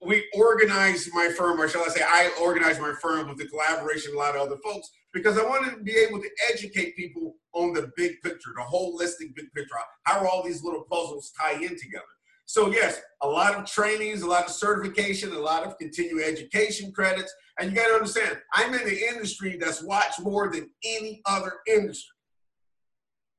we 0.00 0.24
organize 0.34 1.06
my 1.12 1.28
firm, 1.28 1.60
or 1.60 1.68
shall 1.68 1.84
I 1.84 1.88
say, 1.88 2.02
I 2.02 2.30
organize 2.40 2.78
my 2.80 2.94
firm 3.02 3.28
with 3.28 3.36
the 3.36 3.46
collaboration 3.46 4.12
of 4.12 4.16
a 4.16 4.18
lot 4.18 4.36
of 4.36 4.40
other 4.42 4.56
folks 4.64 4.88
because 5.14 5.38
I 5.38 5.44
wanted 5.44 5.70
to 5.70 5.82
be 5.82 5.96
able 5.96 6.20
to 6.20 6.28
educate 6.52 6.96
people 6.96 7.36
on 7.52 7.72
the 7.72 7.90
big 7.96 8.20
picture, 8.22 8.50
the 8.54 8.62
holistic 8.62 9.34
big 9.34 9.50
picture. 9.54 9.76
How 10.02 10.26
all 10.26 10.42
these 10.42 10.62
little 10.62 10.82
puzzles 10.90 11.32
tie 11.40 11.54
in 11.54 11.68
together? 11.68 12.04
So, 12.46 12.70
yes, 12.70 13.00
a 13.22 13.28
lot 13.28 13.54
of 13.54 13.64
trainings, 13.64 14.20
a 14.22 14.26
lot 14.26 14.44
of 14.44 14.50
certification, 14.50 15.32
a 15.32 15.38
lot 15.38 15.62
of 15.62 15.78
continuing 15.78 16.24
education 16.24 16.92
credits. 16.92 17.32
And 17.58 17.70
you 17.70 17.76
got 17.76 17.86
to 17.86 17.94
understand, 17.94 18.38
I'm 18.52 18.74
in 18.74 18.84
the 18.84 19.08
industry 19.08 19.56
that's 19.58 19.82
watched 19.82 20.20
more 20.20 20.50
than 20.52 20.68
any 20.84 21.22
other 21.24 21.52
industry. 21.66 22.10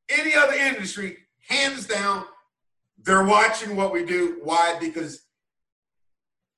Any 0.10 0.34
other 0.34 0.53
industry, 0.53 1.17
hands 1.48 1.86
down, 1.86 2.24
they're 3.03 3.25
watching 3.25 3.75
what 3.75 3.91
we 3.91 4.05
do. 4.05 4.39
Why? 4.44 4.77
Because 4.79 5.22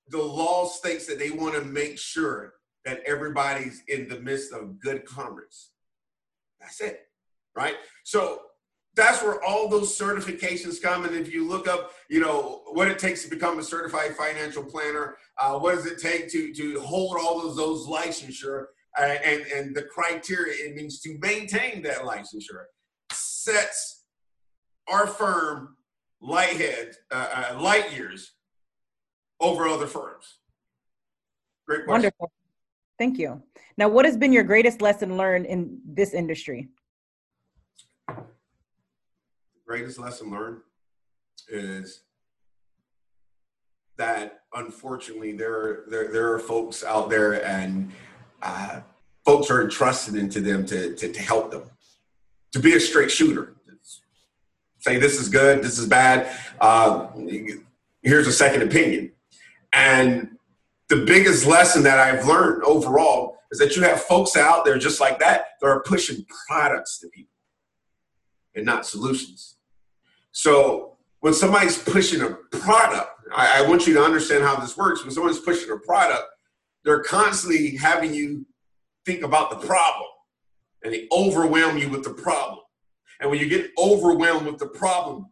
the 0.09 0.21
law 0.21 0.67
states 0.67 1.07
that 1.07 1.19
they 1.19 1.31
want 1.31 1.55
to 1.55 1.65
make 1.65 1.97
sure 1.97 2.53
that 2.87 3.01
everybody's 3.05 3.83
in 3.89 4.07
the 4.07 4.17
midst 4.21 4.53
of 4.53 4.79
good 4.79 5.03
commerce. 5.03 5.71
That's 6.61 6.79
it, 6.79 7.01
right? 7.53 7.75
So 8.05 8.43
that's 8.95 9.21
where 9.21 9.43
all 9.43 9.67
those 9.67 9.95
certifications 9.95 10.81
come. 10.81 11.03
And 11.03 11.13
if 11.13 11.31
you 11.31 11.45
look 11.45 11.67
up, 11.67 11.91
you 12.09 12.21
know, 12.21 12.61
what 12.71 12.87
it 12.87 12.97
takes 12.97 13.23
to 13.25 13.29
become 13.29 13.59
a 13.59 13.63
certified 13.63 14.15
financial 14.15 14.63
planner, 14.63 15.17
uh, 15.37 15.59
what 15.59 15.75
does 15.75 15.85
it 15.85 15.99
take 15.99 16.31
to 16.31 16.53
to 16.53 16.79
hold 16.79 17.17
all 17.19 17.45
of 17.45 17.57
those 17.57 17.87
licensure 17.87 18.67
uh, 18.97 19.03
and 19.03 19.41
and 19.47 19.75
the 19.75 19.83
criteria 19.83 20.53
it 20.65 20.75
means 20.75 21.01
to 21.01 21.17
maintain 21.19 21.81
that 21.83 21.97
licensure 21.97 22.67
sets 23.11 24.05
our 24.87 25.07
firm 25.07 25.75
light 26.21 26.55
head 26.55 26.93
uh, 27.11 27.51
uh, 27.51 27.61
light 27.61 27.93
years 27.93 28.31
over 29.41 29.67
other 29.67 29.87
firms. 29.87 30.39
Great 31.67 31.85
question. 31.85 31.91
Wonderful. 31.91 32.31
Thank 32.97 33.17
you. 33.17 33.41
Now, 33.77 33.89
what 33.89 34.05
has 34.05 34.17
been 34.17 34.33
your 34.33 34.43
greatest 34.43 34.81
lesson 34.81 35.17
learned 35.17 35.45
in 35.45 35.79
this 35.85 36.13
industry? 36.13 36.69
The 38.07 38.15
greatest 39.65 39.99
lesson 39.99 40.31
learned 40.31 40.61
is 41.49 42.01
that 43.97 44.41
unfortunately 44.53 45.33
there 45.33 45.53
are, 45.53 45.83
there, 45.87 46.11
there 46.11 46.33
are 46.33 46.39
folks 46.39 46.83
out 46.83 47.09
there 47.09 47.45
and 47.45 47.91
uh, 48.41 48.81
folks 49.25 49.51
are 49.51 49.61
entrusted 49.61 50.15
into 50.15 50.41
them 50.41 50.65
to, 50.65 50.95
to, 50.95 51.11
to 51.11 51.21
help 51.21 51.51
them 51.51 51.63
to 52.53 52.59
be 52.59 52.75
a 52.75 52.79
straight 52.79 53.11
shooter 53.11 53.57
say 54.79 54.97
this 54.97 55.19
is 55.19 55.29
good 55.29 55.61
this 55.61 55.77
is 55.77 55.87
bad 55.87 56.31
uh, 56.61 57.07
here's 58.01 58.27
a 58.27 58.31
second 58.31 58.61
opinion 58.61 59.11
and 59.73 60.36
the 60.89 61.05
biggest 61.05 61.45
lesson 61.45 61.83
that 61.83 61.99
I've 61.99 62.25
learned 62.27 62.63
overall 62.63 63.37
is 63.51 63.59
that 63.59 63.75
you 63.75 63.83
have 63.83 64.01
folks 64.01 64.35
out 64.35 64.65
there 64.65 64.77
just 64.77 64.99
like 64.99 65.19
that 65.19 65.47
that 65.61 65.67
are 65.67 65.81
pushing 65.83 66.25
products 66.47 66.99
to 66.99 67.07
people 67.09 67.33
and 68.55 68.65
not 68.65 68.85
solutions. 68.85 69.55
So 70.31 70.97
when 71.19 71.33
somebody's 71.33 71.77
pushing 71.77 72.21
a 72.21 72.31
product, 72.57 73.09
I, 73.35 73.63
I, 73.63 73.67
want 73.67 73.87
you 73.87 73.93
to 73.95 74.03
understand 74.03 74.43
how 74.43 74.55
this 74.55 74.77
works. 74.77 75.03
When 75.03 75.11
someone's 75.11 75.39
pushing 75.39 75.71
a 75.71 75.77
product, 75.77 76.23
they're 76.83 77.03
constantly 77.03 77.75
having 77.75 78.13
you 78.13 78.45
think 79.05 79.23
about 79.23 79.49
the 79.49 79.67
problem 79.67 80.07
and 80.83 80.93
they 80.93 81.07
overwhelm 81.11 81.77
you 81.77 81.89
with 81.89 82.03
the 82.03 82.13
problem. 82.13 82.59
And 83.19 83.29
when 83.29 83.39
you 83.39 83.49
get 83.49 83.71
overwhelmed 83.77 84.45
with 84.45 84.59
the 84.59 84.67
problem, 84.67 85.31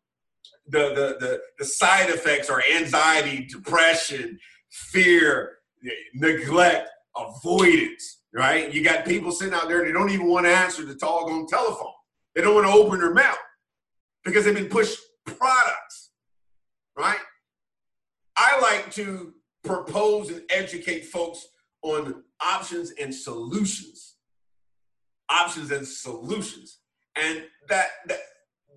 the, 0.67 0.89
the, 0.89 1.17
the, 1.25 1.41
the 1.59 1.65
side 1.65 2.09
effects 2.09 2.49
are 2.49 2.63
anxiety, 2.75 3.45
depression, 3.45 4.39
fear, 4.75 5.57
neglect, 6.13 6.89
avoidance, 7.15 8.23
right? 8.33 8.73
You 8.73 8.83
got 8.83 9.05
people 9.05 9.31
sitting 9.31 9.53
out 9.53 9.69
there, 9.69 9.85
they 9.85 9.91
don't 9.91 10.09
even 10.09 10.27
want 10.27 10.45
to 10.45 10.51
answer 10.51 10.83
the 10.83 10.95
talk 10.95 11.29
on 11.29 11.47
telephone. 11.47 11.93
They 12.33 12.41
don't 12.41 12.55
want 12.55 12.67
to 12.67 12.73
open 12.73 12.99
their 12.99 13.13
mouth 13.13 13.37
because 14.25 14.43
they've 14.43 14.53
been 14.53 14.67
pushed 14.67 14.99
products, 15.25 16.11
right? 16.97 17.19
I 18.35 18.59
like 18.59 18.91
to 18.93 19.33
propose 19.63 20.29
and 20.29 20.41
educate 20.49 21.05
folks 21.05 21.47
on 21.81 22.23
options 22.41 22.91
and 22.99 23.15
solutions. 23.15 24.15
Options 25.29 25.71
and 25.71 25.87
solutions. 25.87 26.79
And 27.15 27.43
that, 27.69 27.87
that 28.07 28.19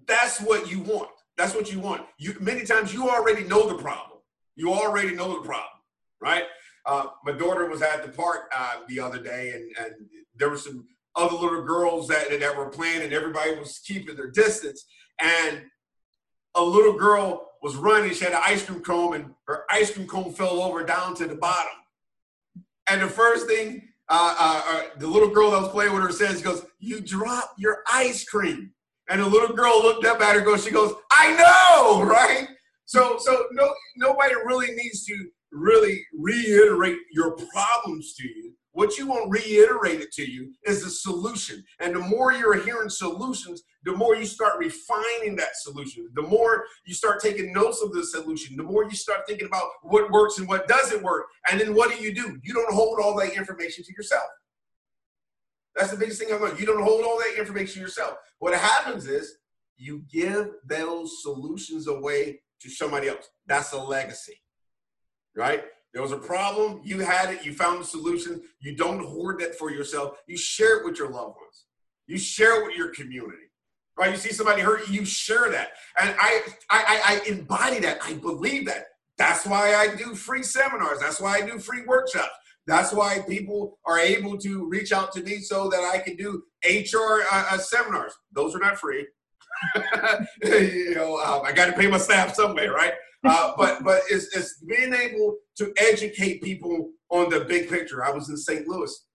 that's 0.06 0.40
what 0.40 0.70
you 0.70 0.80
want. 0.80 1.10
That's 1.36 1.54
what 1.54 1.72
you 1.72 1.80
want. 1.80 2.02
You 2.18 2.36
many 2.40 2.64
times 2.64 2.94
you 2.94 3.10
already 3.10 3.44
know 3.44 3.68
the 3.68 3.82
problem. 3.82 4.18
You 4.56 4.72
already 4.72 5.14
know 5.14 5.34
the 5.34 5.46
problem, 5.46 5.77
right? 6.20 6.44
Uh, 6.86 7.06
my 7.24 7.32
daughter 7.32 7.68
was 7.68 7.82
at 7.82 8.02
the 8.02 8.10
park 8.10 8.50
uh, 8.54 8.76
the 8.88 9.00
other 9.00 9.22
day, 9.22 9.52
and, 9.54 9.86
and 9.86 9.94
there 10.36 10.50
were 10.50 10.56
some 10.56 10.86
other 11.16 11.36
little 11.36 11.62
girls 11.62 12.08
that 12.08 12.28
that 12.40 12.56
were 12.56 12.70
playing, 12.70 13.02
and 13.02 13.12
everybody 13.12 13.54
was 13.56 13.78
keeping 13.78 14.16
their 14.16 14.30
distance. 14.30 14.84
And 15.20 15.62
a 16.54 16.62
little 16.62 16.94
girl 16.94 17.50
was 17.62 17.76
running. 17.76 18.12
She 18.12 18.24
had 18.24 18.32
an 18.32 18.40
ice 18.44 18.64
cream 18.64 18.80
cone, 18.80 19.14
and 19.14 19.34
her 19.46 19.64
ice 19.70 19.90
cream 19.90 20.06
cone 20.06 20.32
fell 20.32 20.62
over 20.62 20.84
down 20.84 21.14
to 21.16 21.26
the 21.26 21.34
bottom. 21.34 21.72
And 22.88 23.02
the 23.02 23.08
first 23.08 23.46
thing 23.46 23.82
uh, 24.08 24.34
uh, 24.38 24.62
uh 24.66 24.82
the 24.98 25.06
little 25.06 25.28
girl 25.28 25.50
that 25.50 25.60
was 25.60 25.70
playing 25.70 25.92
with 25.92 26.02
her 26.02 26.12
says, 26.12 26.40
"Goes, 26.40 26.64
you 26.78 27.00
dropped 27.00 27.58
your 27.58 27.82
ice 27.90 28.24
cream." 28.24 28.72
And 29.08 29.22
the 29.22 29.26
little 29.26 29.56
girl 29.56 29.82
looked 29.82 30.04
up 30.04 30.20
at 30.20 30.34
her, 30.34 30.42
goes, 30.42 30.64
she 30.64 30.70
goes, 30.70 30.94
I 31.10 31.32
know, 31.32 32.02
right? 32.06 32.48
So, 32.84 33.18
so 33.18 33.46
no, 33.52 33.74
nobody 33.96 34.34
really 34.34 34.74
needs 34.74 35.04
to 35.06 35.28
really 35.52 36.04
reiterate 36.18 36.98
your 37.12 37.36
problems 37.52 38.14
to 38.14 38.28
you. 38.28 38.52
What 38.72 38.96
you 38.96 39.08
want 39.08 39.30
reiterated 39.30 40.12
to 40.12 40.30
you 40.30 40.52
is 40.64 40.84
the 40.84 40.90
solution. 40.90 41.64
And 41.80 41.96
the 41.96 42.00
more 42.00 42.32
you're 42.32 42.62
hearing 42.62 42.88
solutions, 42.88 43.62
the 43.82 43.96
more 43.96 44.14
you 44.14 44.24
start 44.24 44.58
refining 44.58 45.34
that 45.36 45.56
solution. 45.56 46.08
The 46.14 46.22
more 46.22 46.64
you 46.86 46.94
start 46.94 47.20
taking 47.20 47.52
notes 47.52 47.82
of 47.82 47.92
the 47.92 48.04
solution, 48.04 48.56
the 48.56 48.62
more 48.62 48.84
you 48.84 48.92
start 48.92 49.26
thinking 49.26 49.46
about 49.46 49.64
what 49.82 50.10
works 50.10 50.38
and 50.38 50.46
what 50.46 50.68
doesn't 50.68 51.02
work. 51.02 51.26
And 51.50 51.60
then 51.60 51.74
what 51.74 51.90
do 51.90 52.02
you 52.02 52.14
do? 52.14 52.38
You 52.44 52.54
don't 52.54 52.72
hold 52.72 53.00
all 53.00 53.16
that 53.18 53.32
information 53.32 53.84
to 53.84 53.92
yourself. 53.92 54.28
That's 55.74 55.90
the 55.90 55.96
biggest 55.96 56.20
thing 56.20 56.32
I've 56.32 56.40
learned. 56.40 56.60
You 56.60 56.66
don't 56.66 56.82
hold 56.82 57.04
all 57.04 57.18
that 57.18 57.36
information 57.38 57.80
yourself. 57.80 58.14
What 58.38 58.54
happens 58.58 59.06
is 59.06 59.38
you 59.76 60.04
give 60.12 60.50
those 60.66 61.22
solutions 61.22 61.86
away 61.86 62.40
to 62.60 62.68
somebody 62.68 63.08
else. 63.08 63.28
That's 63.46 63.72
a 63.72 63.78
legacy, 63.78 64.40
right? 65.38 65.62
There 65.94 66.02
was 66.02 66.12
a 66.12 66.18
problem, 66.18 66.82
you 66.84 66.98
had 66.98 67.32
it, 67.32 67.46
you 67.46 67.54
found 67.54 67.80
the 67.80 67.84
solution. 67.84 68.42
You 68.60 68.76
don't 68.76 69.02
hoard 69.02 69.40
that 69.40 69.56
for 69.56 69.70
yourself. 69.70 70.18
You 70.26 70.36
share 70.36 70.80
it 70.80 70.84
with 70.84 70.98
your 70.98 71.08
loved 71.08 71.36
ones. 71.36 71.64
You 72.06 72.18
share 72.18 72.60
it 72.60 72.66
with 72.66 72.76
your 72.76 72.88
community. 72.88 73.44
Right? 73.96 74.10
You 74.10 74.16
see 74.16 74.32
somebody 74.32 74.60
hurt, 74.60 74.88
you 74.88 75.04
share 75.04 75.50
that. 75.50 75.70
And 76.00 76.14
I, 76.18 76.42
I, 76.70 77.20
I 77.24 77.28
embody 77.28 77.80
that. 77.80 77.98
I 78.04 78.14
believe 78.14 78.66
that. 78.66 78.84
That's 79.16 79.46
why 79.46 79.74
I 79.74 79.96
do 79.96 80.14
free 80.14 80.42
seminars. 80.42 81.00
That's 81.00 81.20
why 81.20 81.38
I 81.38 81.40
do 81.40 81.58
free 81.58 81.82
workshops. 81.86 82.30
That's 82.66 82.92
why 82.92 83.20
people 83.26 83.78
are 83.86 83.98
able 83.98 84.36
to 84.38 84.68
reach 84.68 84.92
out 84.92 85.10
to 85.12 85.22
me 85.22 85.38
so 85.38 85.68
that 85.70 85.90
I 85.92 85.98
can 85.98 86.16
do 86.16 86.42
HR 86.64 87.22
uh, 87.32 87.46
uh, 87.50 87.58
seminars. 87.58 88.12
Those 88.32 88.54
are 88.54 88.60
not 88.60 88.78
free. 88.78 89.06
you 90.44 90.94
know, 90.94 91.18
um, 91.18 91.42
I 91.44 91.52
got 91.52 91.66
to 91.66 91.72
pay 91.72 91.88
my 91.88 91.98
staff 91.98 92.34
some 92.34 92.48
somewhere, 92.48 92.72
right? 92.72 92.92
Uh, 93.24 93.52
but 93.56 93.82
but 93.82 94.00
it's, 94.10 94.34
it's 94.36 94.60
being 94.60 94.94
able 94.94 95.36
to 95.56 95.72
educate 95.78 96.42
people 96.42 96.90
on 97.10 97.30
the 97.30 97.40
big 97.40 97.68
picture. 97.68 98.04
I 98.04 98.10
was 98.10 98.28
in 98.28 98.36
St. 98.36 98.66
Louis, 98.68 99.06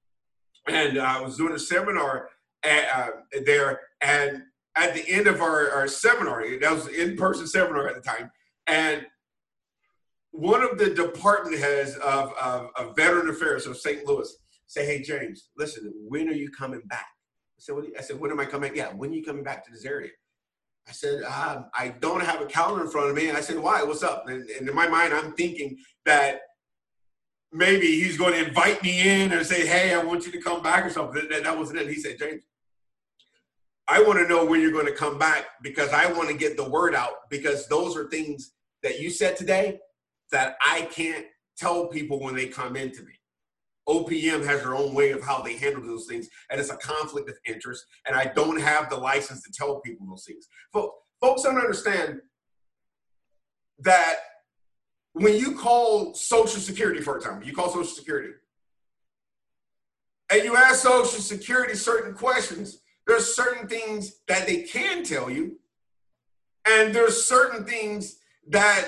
and 0.67 0.97
I 0.99 1.21
was 1.21 1.37
doing 1.37 1.53
a 1.53 1.59
seminar 1.59 2.29
at, 2.63 2.85
uh, 2.93 3.11
there, 3.45 3.79
and 4.01 4.43
at 4.75 4.93
the 4.93 5.07
end 5.07 5.27
of 5.27 5.41
our, 5.41 5.69
our 5.71 5.87
seminar, 5.87 6.43
that 6.59 6.71
was 6.71 6.87
in-person 6.87 7.47
seminar 7.47 7.87
at 7.87 7.95
the 7.95 8.01
time, 8.01 8.29
and 8.67 9.05
one 10.31 10.63
of 10.63 10.79
the 10.79 10.89
department 10.89 11.59
heads 11.59 11.95
of, 11.97 12.33
of, 12.33 12.69
of 12.75 12.95
veteran 12.95 13.29
affairs 13.29 13.67
of 13.67 13.77
St. 13.77 14.05
Louis 14.05 14.35
say, 14.65 14.85
"Hey 14.85 15.01
James, 15.01 15.49
listen, 15.57 15.93
when 16.07 16.27
are 16.27 16.33
you 16.33 16.49
coming 16.49 16.81
back?" 16.87 17.05
I 17.57 17.59
said? 17.59 17.75
I 17.97 18.01
said, 18.01 18.19
"When 18.19 18.31
am 18.31 18.39
I 18.39 18.45
coming? 18.45 18.75
Yeah, 18.75 18.91
when 18.93 19.11
are 19.11 19.15
you 19.15 19.23
coming 19.23 19.43
back 19.43 19.63
to 19.65 19.71
this 19.71 19.85
area?" 19.85 20.09
I 20.87 20.91
said, 20.91 21.23
um, 21.23 21.65
"I 21.73 21.95
don't 21.99 22.23
have 22.23 22.41
a 22.41 22.45
calendar 22.45 22.85
in 22.85 22.91
front 22.91 23.09
of 23.09 23.15
me." 23.15 23.29
And 23.29 23.37
I 23.37 23.41
said, 23.41 23.57
"Why? 23.57 23.83
What's 23.83 24.03
up?" 24.03 24.27
And, 24.27 24.49
and 24.49 24.67
in 24.67 24.75
my 24.75 24.87
mind, 24.87 25.13
I'm 25.13 25.33
thinking 25.33 25.77
that 26.05 26.41
maybe 27.51 27.87
he's 27.87 28.17
going 28.17 28.33
to 28.33 28.47
invite 28.47 28.83
me 28.83 29.23
in 29.23 29.31
and 29.31 29.45
say, 29.45 29.65
"Hey, 29.65 29.93
I 29.93 30.03
want 30.03 30.25
you 30.25 30.31
to 30.33 30.41
come 30.41 30.61
back" 30.61 30.85
or 30.85 30.89
something. 30.89 31.27
That, 31.29 31.43
that 31.43 31.57
wasn't 31.57 31.79
it. 31.79 31.87
He 31.87 31.95
said, 31.95 32.17
"James, 32.19 32.43
I 33.87 34.01
want 34.01 34.19
to 34.19 34.27
know 34.27 34.45
when 34.45 34.61
you're 34.61 34.71
going 34.71 34.85
to 34.85 34.95
come 34.95 35.17
back 35.17 35.45
because 35.61 35.91
I 35.91 36.11
want 36.11 36.29
to 36.29 36.35
get 36.35 36.57
the 36.57 36.69
word 36.69 36.95
out 36.95 37.29
because 37.29 37.67
those 37.67 37.97
are 37.97 38.09
things 38.09 38.53
that 38.81 38.99
you 38.99 39.09
said 39.09 39.35
today 39.35 39.79
that 40.31 40.55
I 40.65 40.83
can't 40.83 41.25
tell 41.57 41.87
people 41.87 42.19
when 42.19 42.35
they 42.35 42.47
come 42.47 42.75
into 42.75 43.03
me. 43.03 43.13
OPM 43.87 44.45
has 44.45 44.61
their 44.61 44.75
own 44.75 44.93
way 44.93 45.11
of 45.11 45.21
how 45.23 45.41
they 45.41 45.57
handle 45.57 45.83
those 45.83 46.05
things, 46.05 46.29
and 46.49 46.59
it's 46.59 46.69
a 46.69 46.77
conflict 46.77 47.29
of 47.29 47.37
interest, 47.45 47.85
and 48.05 48.15
I 48.15 48.25
don't 48.25 48.59
have 48.59 48.89
the 48.89 48.97
license 48.97 49.43
to 49.43 49.51
tell 49.51 49.81
people 49.81 50.07
those 50.07 50.25
things. 50.25 50.47
But 50.71 50.89
folks 51.21 51.43
don't 51.43 51.57
understand 51.57 52.21
that 53.79 54.15
when 55.13 55.35
you 55.35 55.57
call 55.57 56.13
Social 56.13 56.59
Security, 56.59 57.01
for 57.01 57.17
example, 57.17 57.47
you 57.47 57.53
call 57.53 57.69
Social 57.69 57.83
Security, 57.83 58.33
and 60.31 60.43
you 60.43 60.55
ask 60.55 60.81
Social 60.81 61.19
Security 61.19 61.75
certain 61.75 62.13
questions, 62.13 62.79
there's 63.05 63.35
certain 63.35 63.67
things 63.67 64.21
that 64.27 64.47
they 64.47 64.63
can 64.63 65.03
tell 65.03 65.29
you, 65.29 65.59
and 66.67 66.95
there's 66.95 67.25
certain 67.25 67.65
things 67.65 68.19
that 68.47 68.87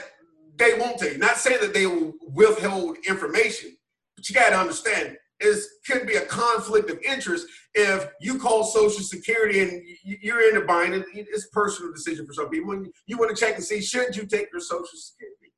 they 0.55 0.79
won't 0.79 0.97
tell 0.97 1.11
you. 1.11 1.17
Not 1.17 1.37
saying 1.37 1.59
that 1.61 1.73
they 1.73 1.85
will 1.85 2.13
withhold 2.21 2.97
information, 3.07 3.75
but 4.15 4.27
you 4.29 4.35
got 4.35 4.49
to 4.49 4.57
understand 4.57 5.17
is 5.39 5.69
could 5.85 6.07
be 6.07 6.15
a 6.15 6.25
conflict 6.25 6.89
of 6.89 6.99
interest 6.99 7.47
if 7.73 8.07
you 8.21 8.39
call 8.39 8.63
Social 8.63 9.03
Security 9.03 9.61
and 9.61 9.83
you're 10.03 10.49
in 10.49 10.61
a 10.61 10.65
bind. 10.65 10.93
And 10.93 11.03
it's 11.13 11.47
personal 11.47 11.91
decision 11.91 12.25
for 12.25 12.33
some 12.33 12.49
people. 12.49 12.85
You 13.05 13.17
want 13.17 13.35
to 13.35 13.39
check 13.39 13.55
and 13.55 13.63
see 13.63 13.81
should 13.81 14.15
you 14.15 14.25
take 14.25 14.47
your 14.51 14.61
Social 14.61 14.97
Security. 14.97 15.51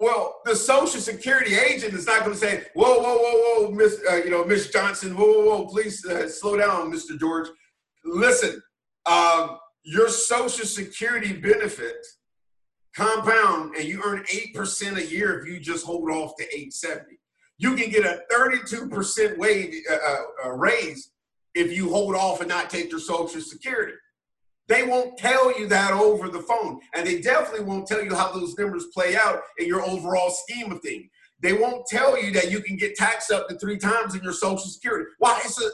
Well, 0.00 0.40
the 0.44 0.56
Social 0.56 1.00
Security 1.00 1.54
agent 1.54 1.94
is 1.94 2.06
not 2.06 2.20
going 2.20 2.32
to 2.32 2.38
say, 2.38 2.64
"Whoa, 2.74 2.98
whoa, 2.98 3.18
whoa, 3.18 3.66
whoa, 3.66 3.70
Miss, 3.70 4.00
uh, 4.10 4.16
you 4.16 4.30
know, 4.30 4.44
Miss 4.44 4.68
Johnson, 4.68 5.16
whoa, 5.16 5.26
whoa, 5.26 5.44
whoa, 5.44 5.66
please 5.66 6.04
uh, 6.04 6.28
slow 6.28 6.56
down, 6.56 6.92
Mr. 6.92 7.16
George. 7.18 7.48
Listen, 8.04 8.60
um, 9.06 9.58
your 9.84 10.08
Social 10.08 10.66
Security 10.66 11.32
benefit 11.32 12.04
compound, 12.94 13.74
and 13.76 13.84
you 13.84 14.02
earn 14.04 14.24
eight 14.32 14.54
percent 14.54 14.98
a 14.98 15.06
year 15.06 15.38
if 15.38 15.48
you 15.48 15.58
just 15.58 15.86
hold 15.86 16.10
off 16.10 16.36
to 16.36 16.56
eight 16.56 16.72
seventy. 16.72 17.18
You 17.58 17.74
can 17.76 17.90
get 17.90 18.04
a 18.04 18.22
thirty-two 18.30 18.88
percent 18.88 19.38
wage 19.38 19.74
uh, 19.90 20.16
uh, 20.44 20.50
raise 20.50 21.10
if 21.54 21.76
you 21.76 21.90
hold 21.90 22.14
off 22.14 22.40
and 22.40 22.48
not 22.48 22.70
take 22.70 22.90
your 22.90 23.00
Social 23.00 23.40
Security. 23.40 23.94
They 24.68 24.84
won't 24.84 25.18
tell 25.18 25.58
you 25.58 25.66
that 25.68 25.92
over 25.92 26.28
the 26.28 26.40
phone. 26.40 26.80
And 26.94 27.06
they 27.06 27.20
definitely 27.20 27.66
won't 27.66 27.86
tell 27.86 28.02
you 28.02 28.14
how 28.14 28.32
those 28.32 28.56
numbers 28.56 28.86
play 28.94 29.16
out 29.16 29.40
in 29.58 29.66
your 29.66 29.82
overall 29.82 30.30
scheme 30.30 30.72
of 30.72 30.80
things. 30.80 31.10
They 31.40 31.52
won't 31.52 31.84
tell 31.86 32.22
you 32.22 32.30
that 32.32 32.50
you 32.50 32.60
can 32.60 32.76
get 32.76 32.94
taxed 32.94 33.30
up 33.30 33.48
to 33.48 33.58
three 33.58 33.76
times 33.76 34.14
in 34.14 34.22
your 34.22 34.32
Social 34.32 34.58
Security. 34.58 35.10
Why? 35.18 35.40
It's 35.44 35.60
a 35.60 35.68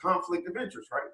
conflict 0.00 0.48
of 0.48 0.56
interest, 0.56 0.88
right? 0.90 1.10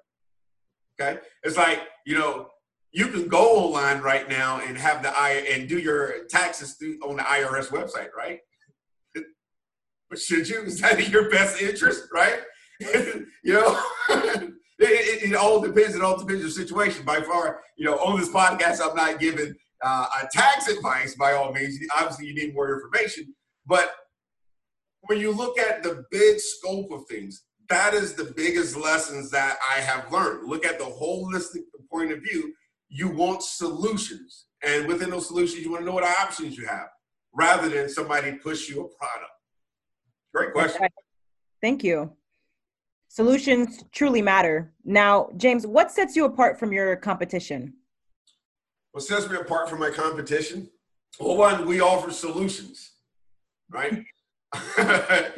Okay. 0.99 1.19
It's 1.43 1.57
like, 1.57 1.81
you 2.05 2.17
know, 2.17 2.47
you 2.91 3.07
can 3.07 3.27
go 3.27 3.57
online 3.57 4.01
right 4.01 4.27
now 4.27 4.59
and 4.59 4.77
have 4.77 5.01
the 5.01 5.09
I 5.09 5.45
and 5.49 5.67
do 5.67 5.79
your 5.79 6.25
taxes 6.29 6.73
through, 6.73 6.99
on 7.07 7.17
the 7.17 7.23
IRS 7.23 7.69
website, 7.69 8.09
right? 8.17 8.39
but 10.11 10.19
should 10.19 10.47
you? 10.47 10.61
Is 10.63 10.79
that 10.81 10.99
in 10.99 11.09
your 11.09 11.31
best 11.31 11.59
interest, 11.61 12.09
right? 12.13 12.41
you 12.79 13.53
know, 13.53 13.81
it, 14.09 14.53
it, 14.79 15.31
it, 15.31 15.35
all 15.35 15.61
depends. 15.61 15.95
It 15.95 16.01
all 16.03 16.17
depends 16.17 16.41
on 16.41 16.47
the 16.47 16.51
situation. 16.51 17.05
By 17.05 17.21
far, 17.21 17.61
you 17.77 17.85
know, 17.85 17.95
on 17.95 18.19
this 18.19 18.29
podcast, 18.29 18.81
I'm 18.81 18.95
not 18.95 19.19
giving 19.19 19.55
uh, 19.81 20.07
a 20.21 20.27
tax 20.31 20.67
advice 20.67 21.15
by 21.15 21.31
all 21.33 21.53
means. 21.53 21.79
Obviously, 21.95 22.27
you 22.27 22.35
need 22.35 22.53
more 22.53 22.73
information. 22.73 23.33
But 23.65 23.91
when 25.01 25.19
you 25.19 25.31
look 25.31 25.57
at 25.57 25.81
the 25.81 26.03
big 26.11 26.39
scope 26.39 26.91
of 26.91 27.05
things, 27.09 27.43
that 27.69 27.93
is 27.93 28.13
the 28.13 28.33
biggest 28.35 28.75
lessons 28.75 29.31
that 29.31 29.57
I 29.73 29.79
have 29.79 30.11
learned. 30.11 30.49
Look 30.49 30.65
at 30.65 30.77
the 30.77 30.85
holistic 30.85 31.63
point 31.89 32.11
of 32.11 32.19
view. 32.19 32.53
You 32.93 33.09
want 33.09 33.41
solutions, 33.41 34.47
and 34.61 34.85
within 34.85 35.09
those 35.09 35.27
solutions, 35.27 35.63
you 35.63 35.71
want 35.71 35.81
to 35.81 35.85
know 35.85 35.93
what 35.93 36.03
options 36.03 36.57
you 36.57 36.67
have, 36.67 36.89
rather 37.33 37.69
than 37.69 37.87
somebody 37.87 38.33
push 38.33 38.67
you 38.67 38.81
a 38.81 38.87
product. 38.97 39.31
Great 40.33 40.51
question. 40.51 40.87
Thank 41.61 41.85
you. 41.85 42.11
Solutions 43.07 43.85
truly 43.93 44.21
matter. 44.21 44.73
Now, 44.83 45.29
James, 45.37 45.65
what 45.65 45.89
sets 45.91 46.17
you 46.17 46.25
apart 46.25 46.59
from 46.59 46.73
your 46.73 46.97
competition? 46.97 47.73
What 48.91 49.05
sets 49.05 49.29
me 49.29 49.37
apart 49.37 49.69
from 49.69 49.79
my 49.79 49.89
competition? 49.89 50.69
Well, 51.19 51.37
one, 51.37 51.65
we 51.65 51.79
offer 51.79 52.11
solutions, 52.11 52.91
right? 53.69 54.03
I 54.53 55.31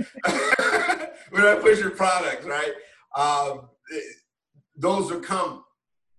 push 1.61 1.79
your 1.79 1.91
products, 1.91 2.45
right? 2.45 2.73
Um, 3.15 3.69
those 4.75 5.11
are 5.11 5.19
come. 5.19 5.63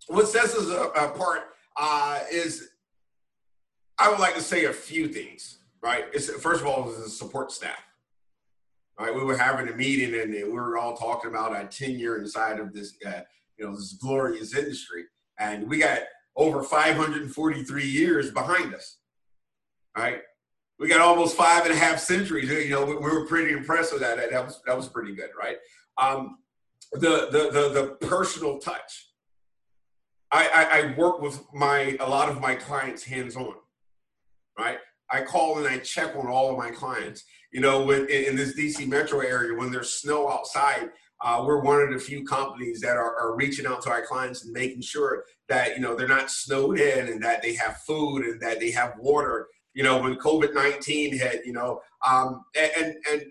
What 0.08 0.28
sets 0.28 0.54
us 0.54 0.68
apart 0.96 1.42
uh, 1.76 2.20
is, 2.30 2.68
I 3.98 4.10
would 4.10 4.18
like 4.18 4.34
to 4.34 4.42
say 4.42 4.66
a 4.66 4.72
few 4.72 5.08
things, 5.08 5.58
right? 5.82 6.04
It's, 6.12 6.30
first 6.30 6.60
of 6.60 6.66
all, 6.66 6.90
is 6.90 7.02
the 7.02 7.08
support 7.08 7.52
staff 7.52 7.82
right? 8.98 9.14
We 9.14 9.24
were 9.24 9.36
having 9.36 9.68
a 9.68 9.76
meeting 9.76 10.18
and 10.20 10.32
we 10.32 10.44
were 10.44 10.78
all 10.78 10.96
talking 10.96 11.30
about 11.30 11.54
our 11.54 11.66
tenure 11.66 12.18
inside 12.18 12.60
of 12.60 12.72
this, 12.72 12.94
uh, 13.06 13.20
you 13.58 13.66
know, 13.66 13.74
this 13.74 13.94
glorious 13.94 14.54
industry. 14.54 15.04
And 15.38 15.68
we 15.68 15.78
got 15.78 16.00
over 16.36 16.62
543 16.62 17.84
years 17.84 18.30
behind 18.30 18.74
us, 18.74 18.98
right? 19.96 20.20
We 20.78 20.88
got 20.88 21.00
almost 21.00 21.36
five 21.36 21.64
and 21.64 21.74
a 21.74 21.76
half 21.76 21.98
centuries. 21.98 22.50
You 22.50 22.70
know, 22.70 22.84
we, 22.84 22.94
were 22.94 23.26
pretty 23.26 23.52
impressed 23.52 23.92
with 23.92 24.02
that. 24.02 24.16
That 24.16 24.44
was 24.44 24.60
that 24.66 24.76
was 24.76 24.88
pretty 24.88 25.14
good, 25.14 25.30
right? 25.38 25.56
Um, 25.98 26.38
the, 26.92 27.28
the 27.30 27.50
the 27.52 27.68
the 28.00 28.06
personal 28.08 28.58
touch. 28.58 29.10
I, 30.34 30.80
I, 30.80 30.98
work 30.98 31.20
with 31.20 31.40
my 31.52 31.96
a 32.00 32.08
lot 32.08 32.28
of 32.28 32.40
my 32.40 32.56
clients 32.56 33.04
hands 33.04 33.36
on, 33.36 33.54
right? 34.58 34.78
I 35.10 35.22
call 35.22 35.58
and 35.58 35.66
I 35.68 35.78
check 35.78 36.16
on 36.16 36.26
all 36.26 36.50
of 36.50 36.58
my 36.58 36.70
clients. 36.70 37.24
You 37.52 37.60
know, 37.60 37.88
in, 37.90 38.08
in 38.08 38.34
this 38.34 38.58
DC 38.58 38.88
metro 38.88 39.20
area, 39.20 39.56
when 39.56 39.70
there's 39.70 39.94
snow 39.94 40.28
outside, 40.28 40.90
uh, 41.24 41.44
we're 41.46 41.60
one 41.60 41.80
of 41.80 41.92
the 41.92 41.98
few 41.98 42.24
companies 42.24 42.80
that 42.80 42.96
are, 42.96 43.16
are, 43.16 43.36
reaching 43.36 43.64
out 43.64 43.80
to 43.82 43.90
our 43.90 44.04
clients 44.04 44.44
and 44.44 44.52
making 44.52 44.82
sure 44.82 45.24
that 45.48 45.76
you 45.76 45.80
know 45.80 45.94
they're 45.94 46.08
not 46.08 46.30
snowed 46.30 46.80
in 46.80 47.08
and 47.08 47.22
that 47.22 47.40
they 47.40 47.54
have 47.54 47.76
food 47.86 48.24
and 48.24 48.40
that 48.40 48.58
they 48.58 48.72
have 48.72 48.94
water. 48.98 49.46
You 49.72 49.84
know, 49.84 49.98
when 50.02 50.16
COVID 50.16 50.52
nineteen 50.52 51.16
hit, 51.16 51.46
you 51.46 51.52
know, 51.52 51.80
um, 52.04 52.44
and 52.56 52.94
and 53.10 53.22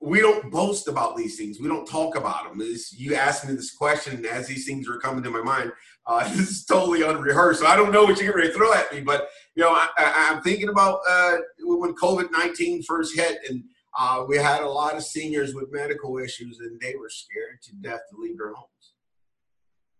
we 0.00 0.20
don't 0.20 0.50
boast 0.50 0.86
about 0.86 1.16
these 1.16 1.36
things. 1.36 1.58
We 1.60 1.68
don't 1.68 1.86
talk 1.86 2.16
about 2.16 2.44
them. 2.44 2.58
It's, 2.60 2.92
you 2.92 3.14
asked 3.14 3.46
me 3.46 3.54
this 3.54 3.74
question 3.74 4.24
as 4.26 4.46
these 4.46 4.64
things 4.64 4.88
were 4.88 4.98
coming 4.98 5.24
to 5.24 5.30
my 5.30 5.42
mind. 5.42 5.72
Uh, 6.06 6.28
this 6.36 6.50
is 6.50 6.64
totally 6.64 7.02
unrehearsed. 7.02 7.60
So 7.60 7.66
I 7.66 7.76
don't 7.76 7.92
know 7.92 8.04
what 8.04 8.20
you're 8.20 8.32
going 8.32 8.46
to 8.46 8.52
throw 8.52 8.72
at 8.72 8.92
me, 8.92 9.00
but 9.00 9.28
you 9.56 9.64
know, 9.64 9.70
I, 9.70 9.88
am 10.32 10.42
thinking 10.42 10.68
about 10.68 11.00
uh, 11.08 11.38
when 11.60 11.94
COVID 11.94 12.30
19 12.30 12.84
first 12.84 13.16
hit, 13.16 13.38
and 13.48 13.64
uh, 13.98 14.24
we 14.28 14.36
had 14.36 14.62
a 14.62 14.68
lot 14.68 14.94
of 14.94 15.02
seniors 15.02 15.54
with 15.54 15.72
medical 15.72 16.18
issues, 16.18 16.60
and 16.60 16.80
they 16.80 16.94
were 16.94 17.10
scared 17.10 17.60
to 17.62 17.74
death 17.76 18.00
to 18.10 18.20
leave 18.20 18.38
their 18.38 18.52
homes. 18.52 18.68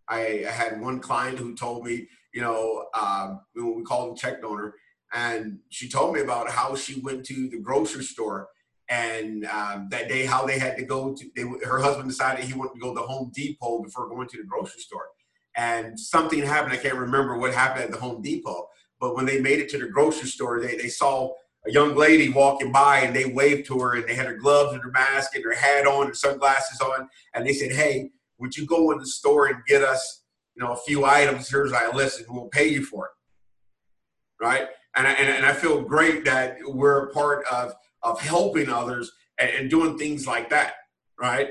I, 0.09 0.45
I 0.47 0.51
had 0.51 0.81
one 0.81 1.01
client 1.01 1.39
who 1.39 1.57
told 1.57 1.85
me, 1.85 2.07
you 2.33 2.41
know, 2.41 2.87
um, 2.95 3.41
we 3.57 3.83
called 3.83 4.11
them 4.11 4.17
check 4.17 4.41
donor, 4.43 4.75
and 5.13 5.59
she 5.71 5.89
told 5.89 6.15
me 6.15 6.21
about 6.21 6.49
how 6.49 6.77
she 6.77 7.01
went 7.01 7.27
to 7.27 7.49
the 7.49 7.59
grocery 7.59 8.05
store 8.05 8.49
and 8.89 9.45
um, 9.47 9.89
that 9.91 10.09
day 10.09 10.25
how 10.25 10.47
they 10.47 10.59
had 10.59 10.77
to 10.77 10.85
go 10.85 11.15
to 11.15 11.25
they, 11.37 11.43
her 11.67 11.79
husband 11.79 12.09
decided 12.09 12.45
he 12.45 12.55
wanted 12.55 12.75
to 12.75 12.81
go 12.81 12.95
to 12.95 13.01
the 13.01 13.07
home 13.07 13.31
depot 13.35 13.83
before 13.83 14.09
going 14.09 14.29
to 14.29 14.37
the 14.39 14.45
grocery 14.45 14.81
store. 14.81 15.07
And 15.57 15.99
something 15.99 16.41
happened 16.41 16.73
i 16.73 16.77
can't 16.77 16.95
remember 16.95 17.37
what 17.37 17.53
happened 17.53 17.85
at 17.85 17.91
the 17.91 17.99
home 17.99 18.23
depot 18.23 18.69
but 19.01 19.15
when 19.15 19.27
they 19.27 19.41
made 19.41 19.59
it 19.59 19.69
to 19.71 19.79
the 19.79 19.89
grocery 19.89 20.29
store 20.29 20.61
they, 20.61 20.77
they 20.77 20.89
saw 20.89 21.33
a 21.67 21.73
young 21.73 21.97
lady 21.97 22.29
walking 22.29 22.71
by 22.71 23.01
and 23.01 23.15
they 23.15 23.27
waved 23.27 23.67
to 23.67 23.79
her 23.81 23.97
and 23.97 24.09
they 24.09 24.15
had 24.15 24.27
her 24.27 24.37
gloves 24.37 24.73
and 24.73 24.83
her 24.83 24.91
mask 24.91 25.35
and 25.35 25.45
her 25.45 25.55
hat 25.55 25.87
on 25.87 26.07
and 26.07 26.17
sunglasses 26.17 26.81
on. 26.81 27.09
And 27.35 27.47
they 27.47 27.53
said 27.53 27.73
hey 27.73 28.11
would 28.39 28.57
you 28.57 28.67
go 28.67 28.93
in 28.93 28.99
the 28.99 29.07
store 29.07 29.49
and 29.49 29.57
get 29.67 29.83
us 29.83 30.23
you 30.55 30.65
know 30.65 30.73
a 30.73 30.77
few 30.77 31.05
items? 31.05 31.51
Here's 31.51 31.73
our 31.73 31.93
list 31.93 32.21
and 32.21 32.29
we'll 32.31 32.49
pay 32.49 32.69
you 32.69 32.85
for 32.85 33.07
it. 33.07 33.13
Right? 34.45 34.69
And 34.97 35.07
I, 35.07 35.13
and, 35.13 35.29
and 35.29 35.47
I 35.47 35.53
feel 35.53 35.83
great 35.83 36.25
that 36.25 36.57
we're 36.65 37.09
a 37.09 37.13
part 37.13 37.45
of 37.51 37.75
of 38.03 38.21
helping 38.21 38.69
others 38.69 39.13
and, 39.39 39.51
and 39.51 39.71
doing 39.71 39.99
things 39.99 40.27
like 40.27 40.51
that, 40.51 40.75
right? 41.19 41.51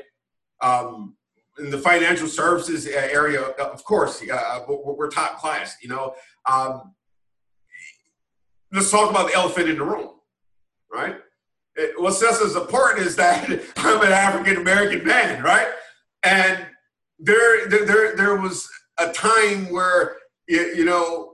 Um, 0.61 1.15
in 1.59 1.71
the 1.71 1.77
financial 1.77 2.27
services 2.27 2.85
area, 2.85 3.41
of 3.41 3.83
course, 3.83 4.23
uh, 4.31 4.59
we're 4.67 5.09
top 5.09 5.39
class. 5.39 5.77
You 5.81 5.89
know, 5.89 6.13
um, 6.49 6.93
let's 8.71 8.91
talk 8.91 9.09
about 9.09 9.27
the 9.27 9.35
elephant 9.35 9.69
in 9.69 9.77
the 9.77 9.83
room, 9.83 10.11
right? 10.91 11.15
It, 11.75 11.99
what 11.99 12.13
sets 12.13 12.41
us 12.41 12.55
apart 12.55 12.99
is 12.99 13.15
that 13.15 13.49
I'm 13.77 14.01
an 14.01 14.11
African 14.11 14.57
American 14.57 15.05
man, 15.05 15.43
right? 15.43 15.67
And 16.23 16.65
there, 17.19 17.67
there, 17.67 18.15
there 18.15 18.35
was 18.35 18.69
a 18.99 19.11
time 19.11 19.71
where 19.71 20.17
you 20.47 20.85
know 20.85 21.33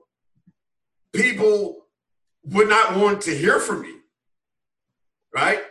people 1.14 1.86
would 2.46 2.68
not 2.68 2.98
want 2.98 3.22
to 3.22 3.36
hear 3.36 3.60
from 3.60 3.82
me 3.82 3.94
right? 5.34 5.62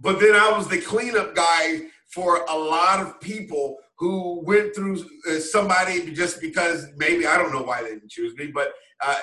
But 0.00 0.20
then 0.20 0.34
I 0.34 0.52
was 0.56 0.68
the 0.68 0.80
cleanup 0.80 1.34
guy 1.34 1.82
for 2.12 2.44
a 2.48 2.56
lot 2.56 3.00
of 3.00 3.20
people 3.20 3.78
who 3.98 4.42
went 4.44 4.74
through 4.74 5.04
uh, 5.28 5.38
somebody 5.38 6.12
just 6.12 6.40
because 6.40 6.86
maybe 6.96 7.26
I 7.26 7.38
don't 7.38 7.52
know 7.52 7.62
why 7.62 7.82
they 7.82 7.90
didn't 7.90 8.10
choose 8.10 8.34
me, 8.36 8.48
but 8.48 8.72
uh, 9.00 9.18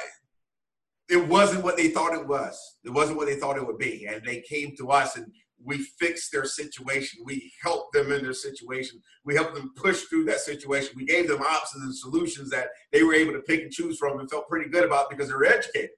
it 1.10 1.28
wasn't 1.28 1.64
what 1.64 1.78
they 1.78 1.90
thought 1.90 2.14
it 2.14 2.28
was. 2.28 2.60
It 2.84 2.90
wasn't 2.90 3.18
what 3.18 3.28
they 3.28 3.36
thought 3.36 3.58
it 3.58 3.66
would 3.66 3.78
be, 3.78 4.08
and 4.08 4.24
they 4.26 4.42
came 4.42 4.76
to 4.78 4.90
us 4.90 5.16
and 5.16 5.32
we 5.66 5.78
fixed 5.78 6.32
their 6.32 6.46
situation. 6.46 7.24
We 7.24 7.52
helped 7.62 7.94
them 7.94 8.12
in 8.12 8.24
their 8.24 8.34
situation. 8.34 9.02
We 9.24 9.36
helped 9.36 9.56
them 9.56 9.72
push 9.76 10.02
through 10.04 10.26
that 10.26 10.40
situation. 10.40 10.94
We 10.96 11.06
gave 11.06 11.28
them 11.28 11.42
options 11.42 11.84
and 11.84 11.96
solutions 11.96 12.50
that 12.50 12.68
they 12.92 13.04
were 13.04 13.14
able 13.14 13.34
to 13.34 13.40
pick 13.40 13.62
and 13.62 13.72
choose 13.72 13.98
from 13.98 14.20
and 14.20 14.30
felt 14.30 14.50
pretty 14.50 14.70
good 14.70 14.84
about 14.84 15.10
because 15.10 15.30
they 15.30 15.36
were 15.36 15.46
educated. 15.46 15.92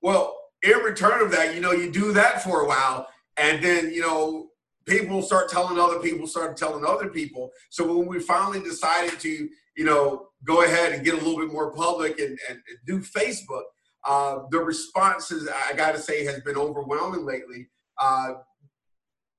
Well, 0.00 0.39
in 0.62 0.78
return 0.78 1.22
of 1.22 1.30
that, 1.32 1.54
you 1.54 1.60
know, 1.60 1.72
you 1.72 1.90
do 1.90 2.12
that 2.12 2.42
for 2.42 2.62
a 2.62 2.66
while, 2.66 3.08
and 3.36 3.62
then 3.62 3.92
you 3.92 4.00
know 4.00 4.48
people 4.86 5.22
start 5.22 5.48
telling 5.48 5.78
other 5.78 6.00
people, 6.00 6.26
start 6.26 6.56
telling 6.56 6.84
other 6.84 7.08
people. 7.08 7.50
So 7.70 7.96
when 7.96 8.06
we 8.06 8.18
finally 8.18 8.60
decided 8.60 9.20
to, 9.20 9.48
you 9.76 9.84
know, 9.84 10.28
go 10.44 10.64
ahead 10.64 10.92
and 10.92 11.04
get 11.04 11.14
a 11.14 11.18
little 11.18 11.38
bit 11.38 11.52
more 11.52 11.72
public 11.72 12.18
and, 12.18 12.38
and, 12.48 12.58
and 12.68 12.78
do 12.86 12.98
Facebook, 12.98 13.62
uh, 14.04 14.40
the 14.50 14.58
responses 14.58 15.48
I 15.48 15.74
got 15.74 15.92
to 15.92 16.00
say 16.00 16.24
has 16.24 16.40
been 16.40 16.56
overwhelming 16.56 17.24
lately. 17.24 17.68
Uh, 17.98 18.34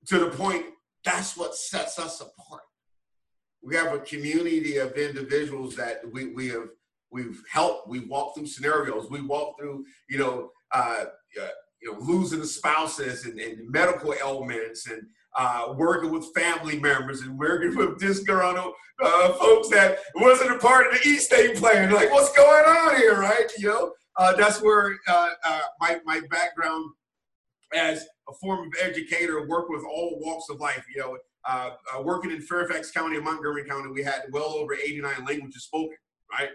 to 0.08 0.20
the 0.20 0.30
point 0.30 0.66
that's 1.04 1.36
what 1.36 1.56
sets 1.56 2.00
us 2.00 2.22
apart. 2.22 2.62
We 3.64 3.76
have 3.76 3.94
a 3.94 4.00
community 4.00 4.78
of 4.78 4.94
individuals 4.94 5.76
that 5.76 6.02
we, 6.12 6.28
we 6.34 6.50
have 6.50 6.70
we've 7.12 7.44
helped. 7.52 7.88
We 7.88 8.00
walked 8.00 8.38
through 8.38 8.48
scenarios. 8.48 9.10
We 9.10 9.22
walked 9.22 9.60
through, 9.60 9.86
you 10.10 10.18
know, 10.18 10.52
uh, 10.74 11.06
you 11.82 11.92
know, 11.92 12.00
losing 12.00 12.44
spouses 12.44 13.26
and, 13.26 13.40
and 13.40 13.70
medical 13.70 14.14
ailments 14.14 14.88
and 14.88 15.04
uh, 15.36 15.74
working 15.76 16.12
with 16.12 16.34
family 16.36 16.80
members 16.80 17.22
and 17.22 17.38
working 17.38 17.76
with 17.76 18.00
disgruntled 18.00 18.74
uh, 19.02 19.34
folks 19.34 19.70
that 19.70 20.00
wasn't 20.16 20.52
a 20.52 20.60
part 20.60 20.88
of 20.88 21.02
the 21.02 21.10
estate 21.10 21.56
plan. 21.56 21.92
Like, 21.92 22.12
what's 22.12 22.36
going 22.36 22.66
on 22.66 22.98
here, 22.98 23.20
right? 23.20 23.50
You 23.58 23.70
know, 23.70 23.94
uh, 24.18 24.36
that's 24.36 24.62
where 24.62 24.98
uh, 25.08 25.30
uh, 25.44 25.62
my 25.80 26.00
my 26.06 26.22
background 26.30 26.92
as 27.74 28.06
a 28.28 28.34
form 28.34 28.68
of 28.68 28.74
educator, 28.82 29.48
work 29.48 29.70
with 29.70 29.84
all 29.84 30.20
walks 30.22 30.50
of 30.50 30.60
life. 30.60 30.86
You 30.94 31.02
know, 31.02 31.18
uh, 31.46 31.72
working 32.04 32.32
in 32.32 32.42
Fairfax 32.42 32.92
County 32.92 33.16
and 33.16 33.26
Montgomery 33.26 33.66
County, 33.66 33.90
we 33.90 34.04
had 34.04 34.24
well 34.32 34.50
over 34.50 34.76
89 34.76 35.26
languages 35.26 35.64
spoken, 35.64 35.98
right? 36.32 36.50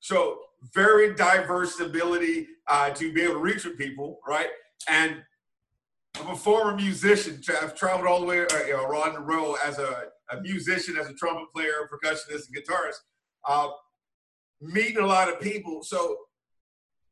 So 0.00 0.38
very 0.72 1.14
diverse 1.14 1.80
ability 1.80 2.46
to 2.94 3.12
be 3.12 3.22
able 3.22 3.34
to 3.34 3.40
reach 3.40 3.64
with 3.64 3.78
people, 3.78 4.18
right? 4.26 4.48
And 4.88 5.22
I'm 6.20 6.30
a 6.30 6.36
former 6.36 6.76
musician. 6.76 7.40
I've 7.60 7.74
traveled 7.74 8.06
all 8.06 8.20
the 8.20 8.26
way 8.26 8.40
uh, 8.40 8.58
you 8.66 8.74
know, 8.74 8.84
around 8.84 9.14
the 9.14 9.22
world 9.22 9.56
as 9.64 9.78
a, 9.78 10.04
a, 10.30 10.40
musician, 10.40 10.96
as 10.96 11.08
a 11.08 11.14
trumpet 11.14 11.46
player, 11.54 11.88
percussionist, 11.92 12.46
and 12.48 12.56
guitarist, 12.56 12.98
uh, 13.48 13.68
meeting 14.60 14.98
a 14.98 15.06
lot 15.06 15.28
of 15.28 15.40
people. 15.40 15.82
So 15.82 16.16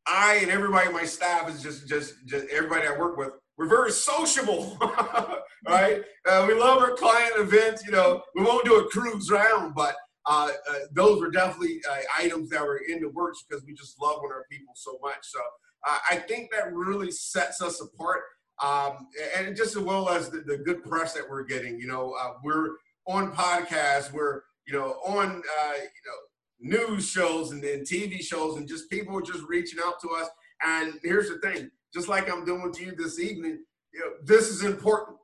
I 0.06 0.38
and 0.42 0.50
everybody 0.50 0.90
my 0.92 1.04
staff 1.04 1.48
is 1.50 1.62
just, 1.62 1.88
just, 1.88 2.14
just 2.26 2.46
everybody 2.48 2.86
I 2.86 2.96
work 2.96 3.16
with. 3.16 3.30
We're 3.58 3.68
very 3.68 3.90
sociable, 3.90 4.78
right? 5.68 6.02
Uh, 6.28 6.44
we 6.48 6.54
love 6.54 6.78
our 6.82 6.92
client 6.92 7.34
events. 7.36 7.84
You 7.84 7.92
know, 7.92 8.22
we 8.34 8.42
won't 8.42 8.64
do 8.64 8.76
a 8.76 8.88
cruise 8.88 9.30
round, 9.30 9.74
but 9.74 9.94
uh, 10.26 10.50
uh, 10.70 10.74
those 10.92 11.20
were 11.20 11.30
definitely 11.30 11.80
uh, 11.90 11.96
items 12.18 12.50
that 12.50 12.62
were 12.62 12.80
in 12.88 13.00
the 13.00 13.08
works 13.08 13.44
because 13.48 13.64
we 13.64 13.74
just 13.74 14.00
love 14.00 14.18
our 14.18 14.44
people 14.50 14.74
so 14.74 14.98
much. 15.02 15.18
So 15.22 15.40
uh, 15.86 15.98
I 16.10 16.16
think 16.16 16.50
that 16.52 16.72
really 16.72 17.10
sets 17.10 17.60
us 17.60 17.80
apart 17.80 18.22
um, 18.62 19.08
and 19.36 19.56
just 19.56 19.76
as 19.76 19.82
well 19.82 20.08
as 20.08 20.30
the, 20.30 20.38
the, 20.40 20.58
good 20.58 20.84
press 20.84 21.14
that 21.14 21.28
we're 21.28 21.42
getting. 21.42 21.80
You 21.80 21.88
know, 21.88 22.14
uh, 22.20 22.34
we're 22.44 22.70
on 23.06 23.32
podcasts, 23.32 24.12
we're 24.12 24.42
you 24.66 24.72
know 24.72 24.96
on 25.04 25.42
you 25.42 26.70
know 26.70 26.78
news 26.78 27.08
shows 27.08 27.50
and, 27.50 27.62
then 27.62 27.80
TV 27.80 28.22
shows, 28.22 28.56
and 28.56 28.68
just 28.68 28.88
people 28.90 29.20
just 29.20 29.42
reaching 29.48 29.80
out 29.84 30.00
to 30.02 30.10
us. 30.10 30.28
And 30.64 30.94
here's 31.02 31.28
the 31.28 31.38
thing: 31.38 31.70
just 31.92 32.08
like 32.08 32.30
I'm 32.30 32.44
doing 32.44 32.62
with 32.62 32.80
you 32.80 32.94
this 32.94 33.18
evening, 33.18 33.64
you 33.92 34.00
know, 34.00 34.12
this 34.24 34.48
is 34.48 34.62
important, 34.62 35.18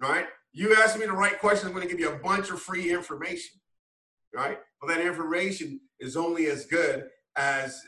right? 0.00 0.26
You 0.52 0.74
ask 0.74 0.98
me 0.98 1.06
the 1.06 1.12
right 1.12 1.38
question, 1.38 1.68
I'm 1.68 1.74
going 1.74 1.86
to 1.86 1.92
give 1.92 2.00
you 2.00 2.10
a 2.10 2.18
bunch 2.18 2.50
of 2.50 2.60
free 2.60 2.92
information, 2.92 3.59
right? 4.34 4.58
Well, 4.80 4.94
that 4.94 5.04
information 5.04 5.80
is 5.98 6.16
only 6.16 6.46
as 6.46 6.66
good 6.66 7.08
as 7.36 7.80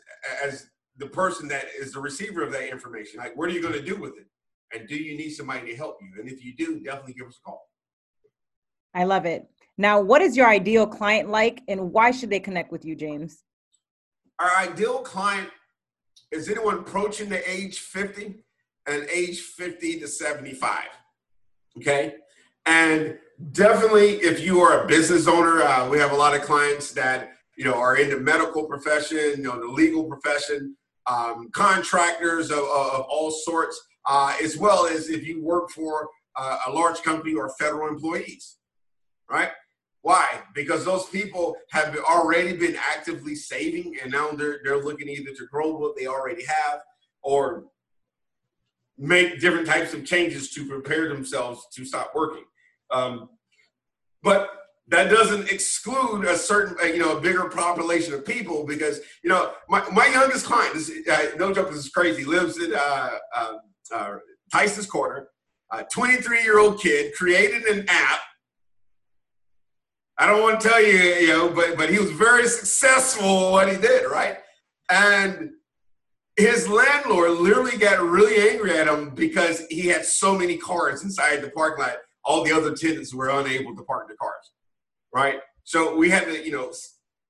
as 0.45 0.67
the 0.99 1.07
person 1.07 1.49
that 1.49 1.67
is 1.79 1.93
the 1.93 2.01
receiver 2.01 2.43
of 2.43 2.53
that 2.53 2.71
information. 2.71 3.19
Like, 3.19 3.37
what 3.37 3.49
are 3.49 3.53
you 3.53 3.63
going 3.63 3.75
to 3.75 3.83
do 3.83 3.97
with 3.97 4.13
it? 4.19 4.27
And 4.75 4.89
do 4.89 4.97
you 4.97 5.17
need 5.17 5.31
somebody 5.31 5.71
to 5.71 5.77
help 5.77 5.99
you? 6.01 6.21
And 6.21 6.31
if 6.31 6.45
you 6.45 6.55
do, 6.55 6.81
definitely 6.81 7.15
give 7.15 7.27
us 7.27 7.39
a 7.43 7.49
call. 7.49 7.69
I 8.95 9.05
love 9.05 9.25
it. 9.25 9.49
Now, 9.79 10.01
what 10.01 10.23
is 10.23 10.37
your 10.37 10.49
ideal 10.49 10.87
client 10.87 11.31
like 11.31 11.63
and 11.69 11.93
why 11.93 12.11
should 12.11 12.31
they 12.31 12.41
connect 12.41 12.71
with 12.73 12.85
you, 12.85 12.95
James? 12.95 13.43
Our 14.39 14.55
ideal 14.57 14.99
client 14.99 15.49
is 16.31 16.49
anyone 16.49 16.79
approaching 16.79 17.29
the 17.29 17.49
age 17.51 17.79
50 17.79 18.45
and 18.87 19.07
age 19.11 19.41
50 19.41 20.01
to 20.01 20.09
75. 20.09 20.85
Okay. 21.79 22.15
And 22.67 23.19
definitely, 23.53 24.17
if 24.17 24.41
you 24.41 24.61
are 24.61 24.85
a 24.85 24.87
business 24.87 25.27
owner, 25.27 25.63
uh, 25.63 25.89
we 25.89 25.99
have 25.99 26.13
a 26.13 26.17
lot 26.17 26.35
of 26.35 26.43
clients 26.43 26.93
that 26.93 27.33
you 27.57 27.65
know 27.65 27.75
are 27.75 27.97
in 27.97 28.11
the 28.11 28.19
medical 28.19 28.65
profession, 28.67 29.35
you 29.37 29.43
know, 29.45 29.61
the 29.61 29.73
legal 29.73 30.05
profession, 30.05 30.77
um, 31.07 31.51
contractors 31.53 32.51
of, 32.51 32.59
of 32.59 33.07
all 33.09 33.31
sorts 33.31 33.81
uh, 34.07 34.35
as 34.43 34.57
well 34.57 34.87
as 34.87 35.09
if 35.09 35.27
you 35.27 35.43
work 35.43 35.71
for 35.71 36.09
uh, 36.37 36.59
a 36.67 36.71
large 36.71 37.03
company 37.03 37.35
or 37.35 37.51
federal 37.59 37.89
employees, 37.89 38.57
right? 39.31 39.51
Why? 40.03 40.41
Because 40.55 40.85
those 40.85 41.07
people 41.07 41.57
have 41.71 41.97
already 41.99 42.57
been 42.57 42.77
actively 42.77 43.37
saving, 43.37 43.97
and 44.03 44.11
now 44.11 44.33
they're 44.33 44.59
they're 44.65 44.83
looking 44.83 45.09
either 45.09 45.31
to 45.31 45.47
grow 45.47 45.77
what 45.77 45.97
they 45.97 46.07
already 46.07 46.45
have 46.45 46.81
or 47.23 47.65
make 48.99 49.41
different 49.41 49.67
types 49.67 49.95
of 49.95 50.05
changes 50.05 50.51
to 50.51 50.67
prepare 50.69 51.09
themselves 51.09 51.67
to 51.75 51.85
stop 51.85 52.13
working. 52.15 52.45
Um, 52.93 53.31
but 54.23 54.51
that 54.89 55.11
doesn't 55.11 55.51
exclude 55.51 56.25
a 56.25 56.37
certain, 56.37 56.77
you 56.95 56.99
know, 56.99 57.17
a 57.17 57.21
bigger 57.21 57.49
population 57.49 58.15
of 58.15 58.27
people 58.27 58.65
because, 58.67 59.01
you 59.25 59.31
know, 59.31 59.53
my, 59.69 59.83
my 59.91 60.07
youngest 60.07 60.45
client, 60.45 60.77
is, 60.77 60.91
uh, 61.11 61.27
no 61.39 61.53
joke, 61.53 61.71
this 61.71 61.79
is 61.79 61.89
crazy, 61.89 62.25
lives 62.25 62.63
in 62.63 62.75
uh, 62.75 63.11
uh, 63.35 63.53
uh, 63.95 64.17
Tyson's 64.53 64.87
Corner, 64.87 65.29
a 65.73 65.85
23 65.85 66.43
year 66.43 66.59
old 66.59 66.81
kid 66.81 67.15
created 67.15 67.63
an 67.65 67.87
app. 67.89 68.21
I 70.19 70.27
don't 70.27 70.43
want 70.43 70.61
to 70.61 70.69
tell 70.69 70.81
you, 70.81 70.93
you 70.93 71.29
know, 71.29 71.49
but 71.49 71.77
but 71.77 71.89
he 71.89 71.99
was 71.99 72.11
very 72.13 72.47
successful 72.47 73.53
what 73.53 73.73
he 73.73 73.79
did, 73.79 74.09
right? 74.11 74.37
And 74.91 75.51
his 76.37 76.69
landlord 76.69 77.31
literally 77.33 77.79
got 77.79 78.01
really 78.01 78.51
angry 78.51 78.77
at 78.79 78.87
him 78.89 79.15
because 79.15 79.67
he 79.69 79.87
had 79.89 80.05
so 80.05 80.37
many 80.37 80.57
cars 80.59 81.03
inside 81.03 81.41
the 81.41 81.51
parking 81.51 81.85
lot. 81.85 81.97
All 82.25 82.45
the 82.45 82.53
other 82.53 82.75
tenants 82.75 83.15
were 83.15 83.29
unable 83.29 83.75
to 83.77 83.83
park 83.83 84.09
the 84.09 84.15
cars, 84.15 84.53
right? 85.15 85.41
So 85.65 85.97
we 85.97 86.11
had 86.11 86.25
to, 86.25 86.45
you 86.45 86.53
know, 86.53 86.73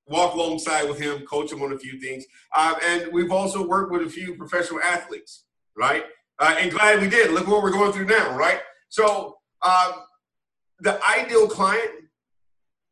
walk 0.07 0.33
alongside 0.33 0.87
with 0.89 0.99
him, 0.99 1.25
coach 1.25 1.51
him 1.51 1.61
on 1.61 1.73
a 1.73 1.77
few 1.77 1.99
things. 1.99 2.25
Um, 2.57 2.75
and 2.85 3.09
we've 3.11 3.31
also 3.31 3.65
worked 3.65 3.91
with 3.91 4.01
a 4.03 4.09
few 4.09 4.35
professional 4.35 4.81
athletes, 4.81 5.45
right? 5.77 6.05
Uh, 6.39 6.55
and 6.59 6.71
glad 6.71 7.01
we 7.01 7.09
did. 7.09 7.31
Look 7.31 7.47
what 7.47 7.63
we're 7.63 7.71
going 7.71 7.91
through 7.91 8.05
now, 8.05 8.35
right? 8.35 8.59
So, 8.89 9.37
um, 9.61 9.93
the 10.79 10.99
ideal 11.05 11.47
client, 11.47 11.89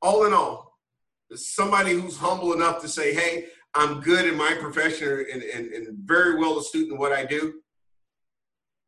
all 0.02 0.26
in 0.26 0.34
all, 0.34 0.78
is 1.30 1.54
somebody 1.54 1.92
who's 1.92 2.18
humble 2.18 2.54
enough 2.54 2.82
to 2.82 2.88
say, 2.88 3.14
hey, 3.14 3.48
I'm 3.74 4.02
good 4.02 4.26
in 4.26 4.36
my 4.36 4.56
profession 4.60 5.26
and, 5.32 5.42
and, 5.42 5.68
and 5.74 5.98
very 6.06 6.38
well 6.38 6.60
astute 6.60 6.92
in 6.92 6.98
what 6.98 7.12
I 7.12 7.26
do, 7.26 7.56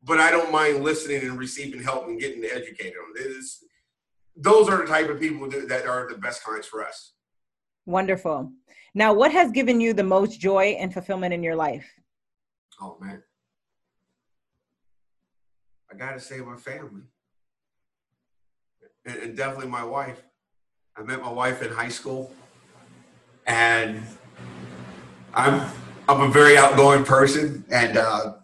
but 0.04 0.20
I 0.20 0.30
don't 0.30 0.52
mind 0.52 0.84
listening 0.84 1.22
and 1.22 1.38
receiving 1.38 1.82
help 1.82 2.06
and 2.06 2.20
getting 2.20 2.44
educated 2.44 2.94
on 2.96 3.16
it. 3.16 3.26
Is, 3.26 3.64
those 4.36 4.68
are 4.68 4.78
the 4.78 4.86
type 4.86 5.08
of 5.08 5.20
people 5.20 5.48
that 5.48 5.86
are 5.86 6.08
the 6.08 6.18
best 6.18 6.44
clients 6.44 6.66
for 6.66 6.84
us. 6.84 7.12
Wonderful. 7.86 8.52
Now, 8.94 9.12
what 9.12 9.32
has 9.32 9.50
given 9.50 9.80
you 9.80 9.92
the 9.92 10.04
most 10.04 10.40
joy 10.40 10.76
and 10.78 10.92
fulfillment 10.92 11.34
in 11.34 11.42
your 11.42 11.56
life? 11.56 11.86
Oh, 12.80 12.96
man. 13.00 13.22
I 15.92 15.96
got 15.96 16.12
to 16.12 16.20
say 16.20 16.38
my 16.38 16.56
family. 16.56 17.02
And, 19.04 19.18
and 19.18 19.36
definitely 19.36 19.68
my 19.68 19.84
wife. 19.84 20.22
I 20.96 21.02
met 21.02 21.20
my 21.20 21.32
wife 21.32 21.62
in 21.62 21.72
high 21.72 21.88
school. 21.88 22.32
And 23.46 24.02
I'm 25.34 25.68
I'm 26.08 26.20
a 26.20 26.28
very 26.28 26.56
outgoing 26.56 27.04
person, 27.04 27.64
and 27.70 27.96
uh, 27.96 28.34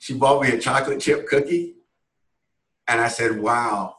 she 0.00 0.14
bought 0.14 0.42
me 0.42 0.48
a 0.50 0.58
chocolate 0.58 0.98
chip 0.98 1.28
cookie, 1.28 1.76
and 2.88 3.00
I 3.00 3.08
said, 3.08 3.38
"Wow, 3.38 3.96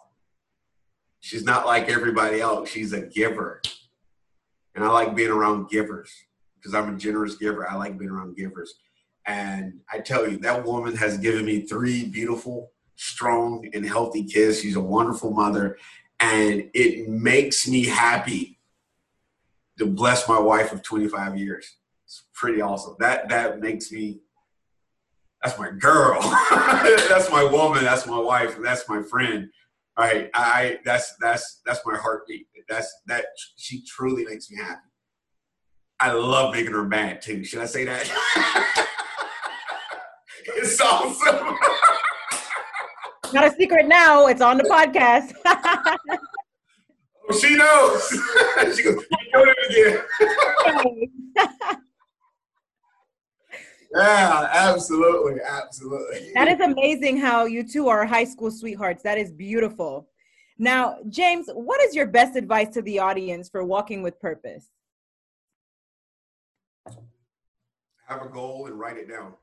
she's 1.20 1.46
not 1.46 1.66
like 1.66 1.90
everybody 1.90 2.42
else. 2.42 2.70
She's 2.70 2.92
a 2.92 3.02
giver, 3.02 3.62
and 4.76 4.84
I 4.84 4.90
like 4.90 5.16
being 5.16 5.30
around 5.30 5.70
givers 5.70 6.12
because 6.56 6.74
I'm 6.74 6.94
a 6.94 6.98
generous 6.98 7.36
giver. 7.36 7.70
I 7.70 7.76
like 7.76 7.98
being 7.98 8.12
around 8.12 8.36
givers." 8.36 8.74
And 9.28 9.82
I 9.94 10.00
tell 10.00 10.28
you, 10.28 10.38
that 10.40 10.66
woman 10.66 10.96
has 10.96 11.20
given 11.20 11.46
me 11.46 11.62
three 11.62 12.06
beautiful, 12.06 12.72
strong, 12.96 13.70
and 13.74 13.86
healthy 13.86 14.24
kids. 14.24 14.60
She's 14.62 14.76
a 14.76 14.82
wonderful 14.82 15.32
mother. 15.32 15.78
and 16.24 16.70
it 16.76 17.10
makes 17.10 17.68
me 17.68 17.86
happy 17.86 18.60
to 19.80 19.88
bless 19.88 20.28
my 20.30 20.40
wife 20.40 20.72
of 20.72 20.84
25 20.84 21.36
years. 21.36 21.78
It's 22.06 22.26
pretty 22.34 22.62
awesome. 22.62 22.96
That 23.00 23.30
that 23.30 23.60
makes 23.60 23.92
me 23.92 24.22
that's 25.44 25.58
my 25.58 25.72
girl. 25.72 26.22
that's 27.10 27.32
my 27.32 27.44
woman, 27.44 27.84
that's 27.84 28.06
my 28.06 28.20
wife, 28.20 28.58
that's 28.62 28.88
my 28.88 29.02
friend. 29.02 29.50
All 29.98 30.06
right. 30.06 30.30
I 30.34 30.80
that's 30.86 31.16
that's 31.20 31.62
that's 31.66 31.82
my 31.86 31.98
heartbeat. 31.98 32.48
That's 32.70 32.94
that 33.08 33.26
she 33.58 33.84
truly 33.86 34.24
makes 34.24 34.50
me 34.50 34.58
happy. 34.58 34.80
I 36.00 36.14
love 36.14 36.54
making 36.54 36.72
her 36.72 36.84
mad 36.84 37.22
too. 37.22 37.44
Should 37.44 37.60
I 37.60 37.66
say 37.66 37.86
that? 37.86 38.10
it's 40.48 40.80
awesome. 40.82 41.58
Not 43.34 43.46
a 43.46 43.52
secret 43.52 43.88
now. 43.88 44.28
It's 44.28 44.42
on 44.42 44.58
the 44.58 44.64
podcast. 44.64 45.34
oh, 47.30 47.40
she 47.40 47.56
knows. 47.56 48.10
she 48.76 48.84
goes, 48.84 49.06
you 49.10 49.18
doing 49.34 49.54
it 49.58 50.04
again. 51.38 51.78
Yeah, 53.96 54.50
absolutely. 54.52 55.42
Absolutely. 55.48 56.32
That 56.34 56.48
is 56.48 56.60
amazing 56.60 57.18
how 57.18 57.46
you 57.46 57.68
two 57.68 57.88
are 57.88 58.06
high 58.06 58.24
school 58.24 58.52
sweethearts. 58.52 59.04
That 59.04 59.18
is 59.18 59.32
beautiful. 59.32 60.08
Now, 60.58 60.98
James, 61.10 61.48
what 61.54 61.82
is 61.82 61.96
your 61.96 62.06
best 62.06 62.36
advice 62.36 62.70
to 62.70 62.82
the 62.84 63.00
audience 63.00 63.50
for 63.50 63.64
walking 63.64 64.04
with 64.04 64.20
purpose? 64.20 64.70
Have 68.08 68.22
a 68.22 68.30
goal 68.30 68.68
and 68.68 68.80
write 68.80 68.98
it 68.98 69.10
down. 69.10 69.34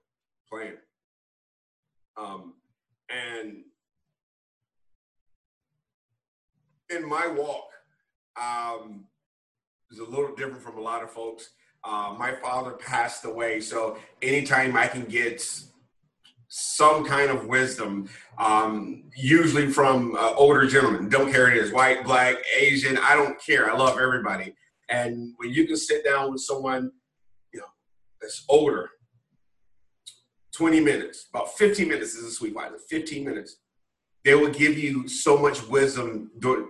Plan. 0.48 0.74
Um, 2.16 2.54
and 3.10 3.64
in 6.90 7.08
my 7.08 7.26
walk 7.26 7.68
um, 8.40 9.04
is 9.90 9.98
a 9.98 10.04
little 10.04 10.34
different 10.34 10.62
from 10.62 10.78
a 10.78 10.80
lot 10.80 11.02
of 11.02 11.10
folks. 11.10 11.50
Uh, 11.88 12.14
my 12.18 12.32
father 12.34 12.72
passed 12.72 13.24
away, 13.24 13.60
so 13.60 13.96
anytime 14.20 14.76
I 14.76 14.86
can 14.86 15.04
get 15.06 15.42
some 16.48 17.06
kind 17.06 17.30
of 17.30 17.46
wisdom, 17.46 18.10
um, 18.36 19.04
usually 19.16 19.72
from 19.72 20.14
uh, 20.14 20.34
older 20.34 20.66
gentlemen, 20.66 21.08
don't 21.08 21.32
care 21.32 21.50
it 21.50 21.56
is 21.56 21.72
white, 21.72 22.04
black, 22.04 22.36
Asian, 22.58 22.98
I 22.98 23.16
don't 23.16 23.40
care. 23.42 23.70
I 23.70 23.76
love 23.76 23.98
everybody. 23.98 24.54
And 24.90 25.32
when 25.38 25.50
you 25.50 25.66
can 25.66 25.78
sit 25.78 26.04
down 26.04 26.30
with 26.30 26.42
someone, 26.42 26.92
you 27.54 27.60
know, 27.60 27.66
that's 28.20 28.44
older, 28.50 28.90
20 30.56 30.80
minutes, 30.80 31.26
about 31.32 31.56
15 31.56 31.88
minutes 31.88 32.14
is 32.14 32.24
a 32.26 32.30
sweet 32.30 32.54
wine, 32.54 32.72
15 32.90 33.24
minutes, 33.24 33.60
they 34.26 34.34
will 34.34 34.50
give 34.50 34.76
you 34.76 35.08
so 35.08 35.38
much 35.38 35.66
wisdom 35.68 36.32
during, 36.38 36.68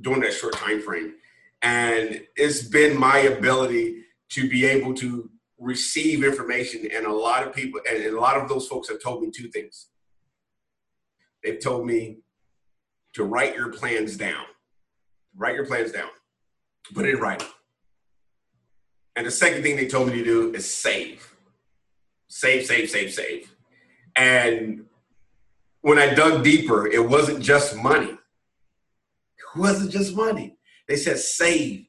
during 0.00 0.20
that 0.20 0.32
short 0.32 0.54
time 0.54 0.80
frame. 0.80 1.14
And 1.62 2.22
it's 2.36 2.62
been 2.62 2.96
my 2.96 3.18
ability 3.18 4.02
to 4.32 4.48
be 4.48 4.66
able 4.66 4.94
to 4.94 5.30
receive 5.58 6.24
information. 6.24 6.88
And 6.94 7.06
a 7.06 7.12
lot 7.12 7.46
of 7.46 7.54
people, 7.54 7.80
and 7.90 8.04
a 8.04 8.20
lot 8.20 8.36
of 8.36 8.48
those 8.48 8.68
folks 8.68 8.88
have 8.88 9.02
told 9.02 9.22
me 9.22 9.30
two 9.30 9.48
things. 9.48 9.88
They've 11.44 11.60
told 11.60 11.86
me 11.86 12.18
to 13.14 13.24
write 13.24 13.56
your 13.56 13.70
plans 13.70 14.16
down. 14.16 14.44
Write 15.36 15.56
your 15.56 15.66
plans 15.66 15.92
down. 15.92 16.10
Put 16.94 17.06
it 17.06 17.14
in 17.14 17.20
writing. 17.20 17.48
And 19.16 19.26
the 19.26 19.30
second 19.30 19.62
thing 19.62 19.76
they 19.76 19.88
told 19.88 20.08
me 20.08 20.14
to 20.14 20.24
do 20.24 20.54
is 20.54 20.72
save. 20.72 21.34
Save, 22.28 22.66
save, 22.66 22.90
save, 22.90 23.12
save. 23.12 23.54
And 24.16 24.86
when 25.82 25.98
I 25.98 26.14
dug 26.14 26.44
deeper, 26.44 26.86
it 26.86 27.08
wasn't 27.08 27.40
just 27.40 27.76
money 27.76 28.12
It 29.54 29.58
wasn't 29.58 29.92
just 29.92 30.16
money. 30.16 30.56
They 30.88 30.96
said 30.96 31.18
save. 31.18 31.86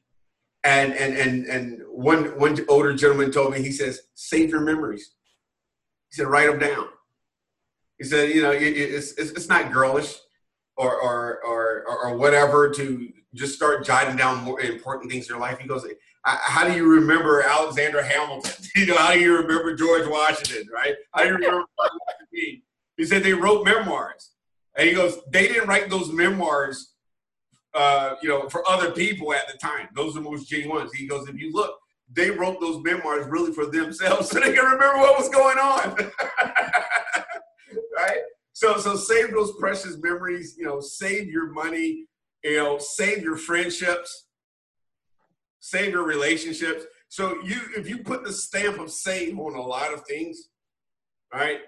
And 0.64 0.94
and 0.94 1.16
and 1.16 1.46
and 1.46 1.82
one 1.88 2.38
one 2.38 2.58
older 2.68 2.94
gentleman 2.94 3.30
told 3.30 3.52
me, 3.52 3.62
he 3.62 3.70
says, 3.70 4.00
save 4.14 4.50
your 4.50 4.60
memories. 4.60 5.12
He 6.10 6.16
said, 6.16 6.26
write 6.26 6.48
them 6.48 6.58
down. 6.58 6.88
He 7.98 8.04
said, 8.04 8.30
you 8.30 8.42
know, 8.42 8.50
it, 8.50 8.62
it's, 8.62 9.12
it's 9.12 9.30
it's 9.32 9.48
not 9.48 9.72
girlish 9.72 10.16
or 10.76 11.00
or 11.00 11.40
or 11.44 11.84
or 11.86 12.16
whatever 12.16 12.70
to 12.70 13.08
just 13.34 13.54
start 13.54 13.84
jotting 13.84 14.16
down 14.16 14.42
more 14.42 14.60
important 14.60 15.10
things 15.10 15.26
in 15.26 15.34
your 15.34 15.40
life. 15.40 15.58
He 15.58 15.68
goes, 15.68 15.86
how 16.24 16.66
do 16.66 16.74
you 16.74 16.88
remember 16.88 17.42
Alexander 17.42 18.02
Hamilton? 18.02 18.52
you 18.74 18.86
know, 18.86 18.96
how 18.96 19.12
do 19.12 19.20
you 19.20 19.36
remember 19.36 19.74
George 19.74 20.06
Washington? 20.06 20.66
Right? 20.72 20.94
How 21.12 21.22
do 21.22 21.28
you 21.28 21.34
remember? 21.34 21.64
he 22.32 23.04
said 23.04 23.22
they 23.22 23.34
wrote 23.34 23.64
memoirs, 23.64 24.30
and 24.76 24.88
he 24.88 24.94
goes, 24.94 25.18
they 25.30 25.48
didn't 25.48 25.68
write 25.68 25.90
those 25.90 26.10
memoirs 26.10 26.93
uh, 27.74 28.14
you 28.22 28.28
know, 28.28 28.48
for 28.48 28.68
other 28.68 28.92
people 28.92 29.32
at 29.32 29.50
the 29.50 29.58
time. 29.58 29.88
Those 29.94 30.12
are 30.12 30.20
the 30.20 30.30
most 30.30 30.48
genuine 30.48 30.78
ones. 30.78 30.92
He 30.94 31.06
goes, 31.06 31.28
if 31.28 31.38
you 31.38 31.52
look, 31.52 31.76
they 32.12 32.30
wrote 32.30 32.60
those 32.60 32.82
memoirs 32.82 33.26
really 33.26 33.52
for 33.52 33.66
themselves 33.66 34.28
so 34.30 34.38
they 34.38 34.52
can 34.52 34.64
remember 34.64 34.98
what 34.98 35.18
was 35.18 35.28
going 35.28 35.58
on. 35.58 35.96
right? 37.96 38.18
So, 38.52 38.78
so 38.78 38.96
save 38.96 39.32
those 39.32 39.52
precious 39.58 39.96
memories. 39.98 40.54
You 40.56 40.66
know, 40.66 40.80
save 40.80 41.28
your 41.28 41.50
money. 41.50 42.06
You 42.44 42.56
know, 42.58 42.78
save 42.78 43.22
your 43.22 43.36
friendships. 43.36 44.26
Save 45.60 45.92
your 45.92 46.04
relationships. 46.04 46.84
So 47.08 47.40
you, 47.42 47.60
if 47.76 47.88
you 47.88 47.98
put 47.98 48.24
the 48.24 48.32
stamp 48.32 48.78
of 48.78 48.90
save 48.90 49.38
on 49.38 49.54
a 49.54 49.62
lot 49.62 49.92
of 49.92 50.04
things, 50.06 50.48
right? 51.32 51.60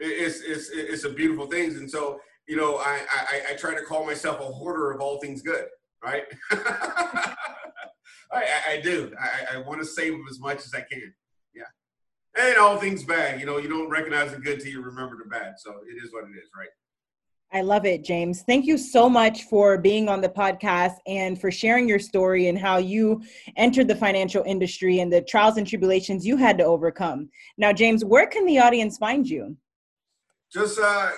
It's 0.00 0.40
it's 0.40 0.70
it's 0.70 1.04
a 1.04 1.10
beautiful 1.10 1.46
thing. 1.46 1.70
And 1.70 1.90
so 1.90 2.20
you 2.46 2.56
know, 2.56 2.76
I, 2.76 3.00
I, 3.10 3.42
I 3.50 3.54
try 3.54 3.74
to 3.74 3.82
call 3.82 4.04
myself 4.04 4.40
a 4.40 4.44
hoarder 4.44 4.90
of 4.90 5.00
all 5.00 5.18
things 5.18 5.42
good, 5.42 5.66
right? 6.02 6.24
I, 6.50 7.36
I, 8.68 8.80
do. 8.82 9.12
I, 9.20 9.56
I 9.56 9.58
want 9.58 9.80
to 9.80 9.86
save 9.86 10.12
them 10.12 10.24
as 10.30 10.40
much 10.40 10.58
as 10.58 10.74
I 10.74 10.80
can. 10.80 11.14
Yeah. 11.54 11.62
And 12.36 12.58
all 12.58 12.76
things 12.76 13.04
bad. 13.04 13.40
You 13.40 13.46
know, 13.46 13.58
you 13.58 13.68
don't 13.68 13.88
recognize 13.88 14.32
the 14.32 14.38
good 14.38 14.60
till 14.60 14.70
you 14.70 14.82
remember 14.82 15.16
the 15.22 15.28
bad. 15.28 15.54
So 15.58 15.70
it 15.88 16.02
is 16.04 16.12
what 16.12 16.24
it 16.24 16.36
is, 16.36 16.50
right? 16.56 16.68
I 17.52 17.60
love 17.60 17.86
it, 17.86 18.02
James. 18.02 18.42
Thank 18.42 18.66
you 18.66 18.76
so 18.76 19.08
much 19.08 19.44
for 19.44 19.78
being 19.78 20.08
on 20.08 20.20
the 20.20 20.28
podcast 20.28 20.96
and 21.06 21.40
for 21.40 21.52
sharing 21.52 21.88
your 21.88 22.00
story 22.00 22.48
and 22.48 22.58
how 22.58 22.78
you 22.78 23.22
entered 23.56 23.86
the 23.86 23.94
financial 23.94 24.42
industry 24.42 24.98
and 24.98 25.12
the 25.12 25.22
trials 25.22 25.56
and 25.56 25.64
tribulations 25.64 26.26
you 26.26 26.36
had 26.36 26.58
to 26.58 26.64
overcome. 26.64 27.28
Now, 27.56 27.72
James, 27.72 28.04
where 28.04 28.26
can 28.26 28.44
the 28.44 28.58
audience 28.58 28.98
find 28.98 29.28
you? 29.28 29.56
Just 30.52 30.80
uh, 30.80 31.10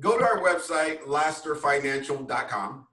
go 0.00 0.18
to 0.18 0.24
our 0.24 0.38
website, 0.38 1.02
lasterfinancial.com. 1.02 2.86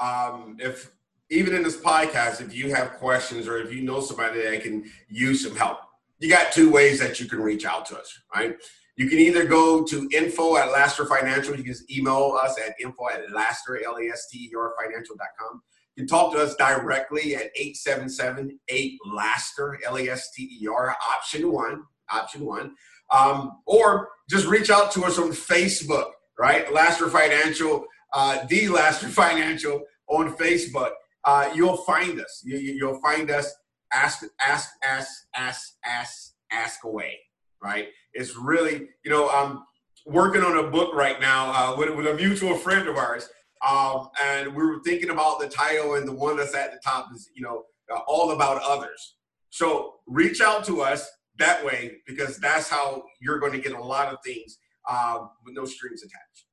Um, 0.00 0.56
if 0.58 0.90
even 1.30 1.54
in 1.54 1.62
this 1.62 1.76
podcast, 1.76 2.40
if 2.40 2.54
you 2.54 2.74
have 2.74 2.94
questions 2.94 3.46
or 3.46 3.58
if 3.58 3.72
you 3.72 3.82
know 3.82 4.00
somebody 4.00 4.42
that 4.42 4.62
can 4.62 4.90
use 5.08 5.44
some 5.44 5.54
help, 5.56 5.78
you 6.18 6.28
got 6.28 6.52
two 6.52 6.70
ways 6.70 6.98
that 7.00 7.20
you 7.20 7.26
can 7.26 7.40
reach 7.40 7.64
out 7.64 7.86
to 7.86 7.98
us, 7.98 8.12
right? 8.34 8.56
You 8.96 9.08
can 9.08 9.18
either 9.18 9.44
go 9.44 9.84
to 9.84 10.08
info 10.12 10.56
at 10.56 10.72
Laster 10.72 11.06
Financial. 11.06 11.56
You 11.56 11.62
can 11.62 11.72
just 11.72 11.88
email 11.90 12.36
us 12.42 12.58
at 12.58 12.74
info 12.80 13.08
at 13.12 13.30
Laster, 13.30 13.80
L-A-S-T-E-R, 13.84 14.74
financial.com. 14.82 15.62
You 15.94 16.02
can 16.02 16.08
talk 16.08 16.32
to 16.32 16.40
us 16.40 16.56
directly 16.56 17.36
at 17.36 17.54
877-8-LASTER, 17.56 19.78
L-A-S-T-E-R, 19.86 20.96
option 21.14 21.52
one, 21.52 21.84
option 22.10 22.44
one. 22.44 22.74
Um, 23.10 23.62
or 23.66 24.08
just 24.28 24.46
reach 24.46 24.70
out 24.70 24.92
to 24.92 25.04
us 25.04 25.18
on 25.18 25.30
Facebook 25.30 26.10
right? 26.38 26.72
Laster 26.72 27.08
Financial, 27.08 27.84
uh, 28.12 28.44
the 28.48 28.68
Laster 28.68 29.08
Financial 29.08 29.82
on 30.08 30.34
Facebook. 30.36 30.92
Uh, 31.24 31.50
you'll 31.54 31.76
find 31.78 32.20
us. 32.20 32.42
You, 32.44 32.86
will 32.86 33.00
find 33.00 33.30
us. 33.30 33.52
Ask, 33.92 34.24
ask, 34.40 34.70
ask, 34.82 35.10
ask, 35.34 35.74
ask, 35.84 36.34
ask 36.50 36.84
away. 36.84 37.18
Right? 37.62 37.88
It's 38.14 38.36
really, 38.36 38.88
you 39.04 39.10
know, 39.10 39.28
I'm 39.28 39.64
working 40.06 40.42
on 40.42 40.64
a 40.64 40.70
book 40.70 40.94
right 40.94 41.20
now 41.20 41.50
uh, 41.50 41.76
with, 41.76 41.94
with 41.96 42.06
a 42.06 42.14
mutual 42.14 42.54
friend 42.54 42.88
of 42.88 42.96
ours, 42.96 43.28
um, 43.66 44.08
and 44.22 44.54
we 44.54 44.64
were 44.64 44.80
thinking 44.84 45.10
about 45.10 45.40
the 45.40 45.48
title, 45.48 45.94
and 45.94 46.06
the 46.06 46.14
one 46.14 46.36
that's 46.36 46.54
at 46.54 46.72
the 46.72 46.78
top 46.84 47.08
is, 47.12 47.28
you 47.34 47.42
know, 47.42 47.64
uh, 47.92 47.98
all 48.06 48.30
about 48.30 48.62
others. 48.62 49.16
So 49.50 49.96
reach 50.06 50.40
out 50.40 50.64
to 50.66 50.82
us 50.82 51.08
that 51.38 51.64
way 51.64 51.96
because 52.06 52.38
that's 52.38 52.68
how 52.68 53.02
you're 53.20 53.40
going 53.40 53.52
to 53.52 53.58
get 53.58 53.72
a 53.72 53.82
lot 53.82 54.12
of 54.12 54.18
things 54.24 54.58
uh, 54.88 55.26
with 55.44 55.54
no 55.54 55.64
strings 55.64 56.02
attached. 56.02 56.46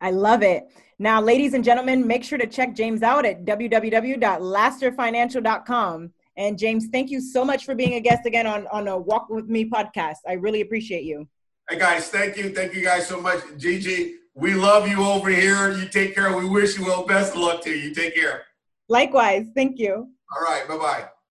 I 0.00 0.10
love 0.10 0.42
it. 0.42 0.64
Now, 0.98 1.20
ladies 1.20 1.54
and 1.54 1.62
gentlemen, 1.62 2.04
make 2.06 2.24
sure 2.24 2.38
to 2.38 2.46
check 2.46 2.74
James 2.74 3.02
out 3.02 3.26
at 3.26 3.44
www.lasterfinancial.com. 3.44 6.12
And 6.36 6.56
James, 6.58 6.86
thank 6.90 7.10
you 7.10 7.20
so 7.20 7.44
much 7.44 7.66
for 7.66 7.74
being 7.74 7.94
a 7.94 8.00
guest 8.00 8.24
again 8.24 8.46
on, 8.46 8.68
on 8.68 8.86
a 8.88 8.96
Walk 8.96 9.28
With 9.28 9.48
Me 9.48 9.68
podcast. 9.68 10.18
I 10.26 10.32
really 10.34 10.60
appreciate 10.62 11.02
you. 11.04 11.28
Hey, 11.68 11.78
guys, 11.78 12.08
thank 12.08 12.36
you. 12.36 12.54
Thank 12.54 12.74
you 12.74 12.82
guys 12.82 13.06
so 13.06 13.20
much. 13.20 13.40
Gigi, 13.58 14.14
we 14.34 14.54
love 14.54 14.88
you 14.88 15.04
over 15.04 15.28
here. 15.28 15.72
You 15.72 15.88
take 15.88 16.14
care. 16.14 16.34
We 16.36 16.48
wish 16.48 16.78
you 16.78 16.86
well. 16.86 17.04
Best 17.04 17.34
of 17.34 17.40
luck 17.40 17.62
to 17.64 17.70
you. 17.70 17.92
Take 17.94 18.14
care. 18.14 18.44
Likewise. 18.88 19.48
Thank 19.54 19.78
you. 19.78 20.08
All 20.34 20.42
right. 20.42 20.66
Bye 20.66 20.78
bye. 20.78 21.08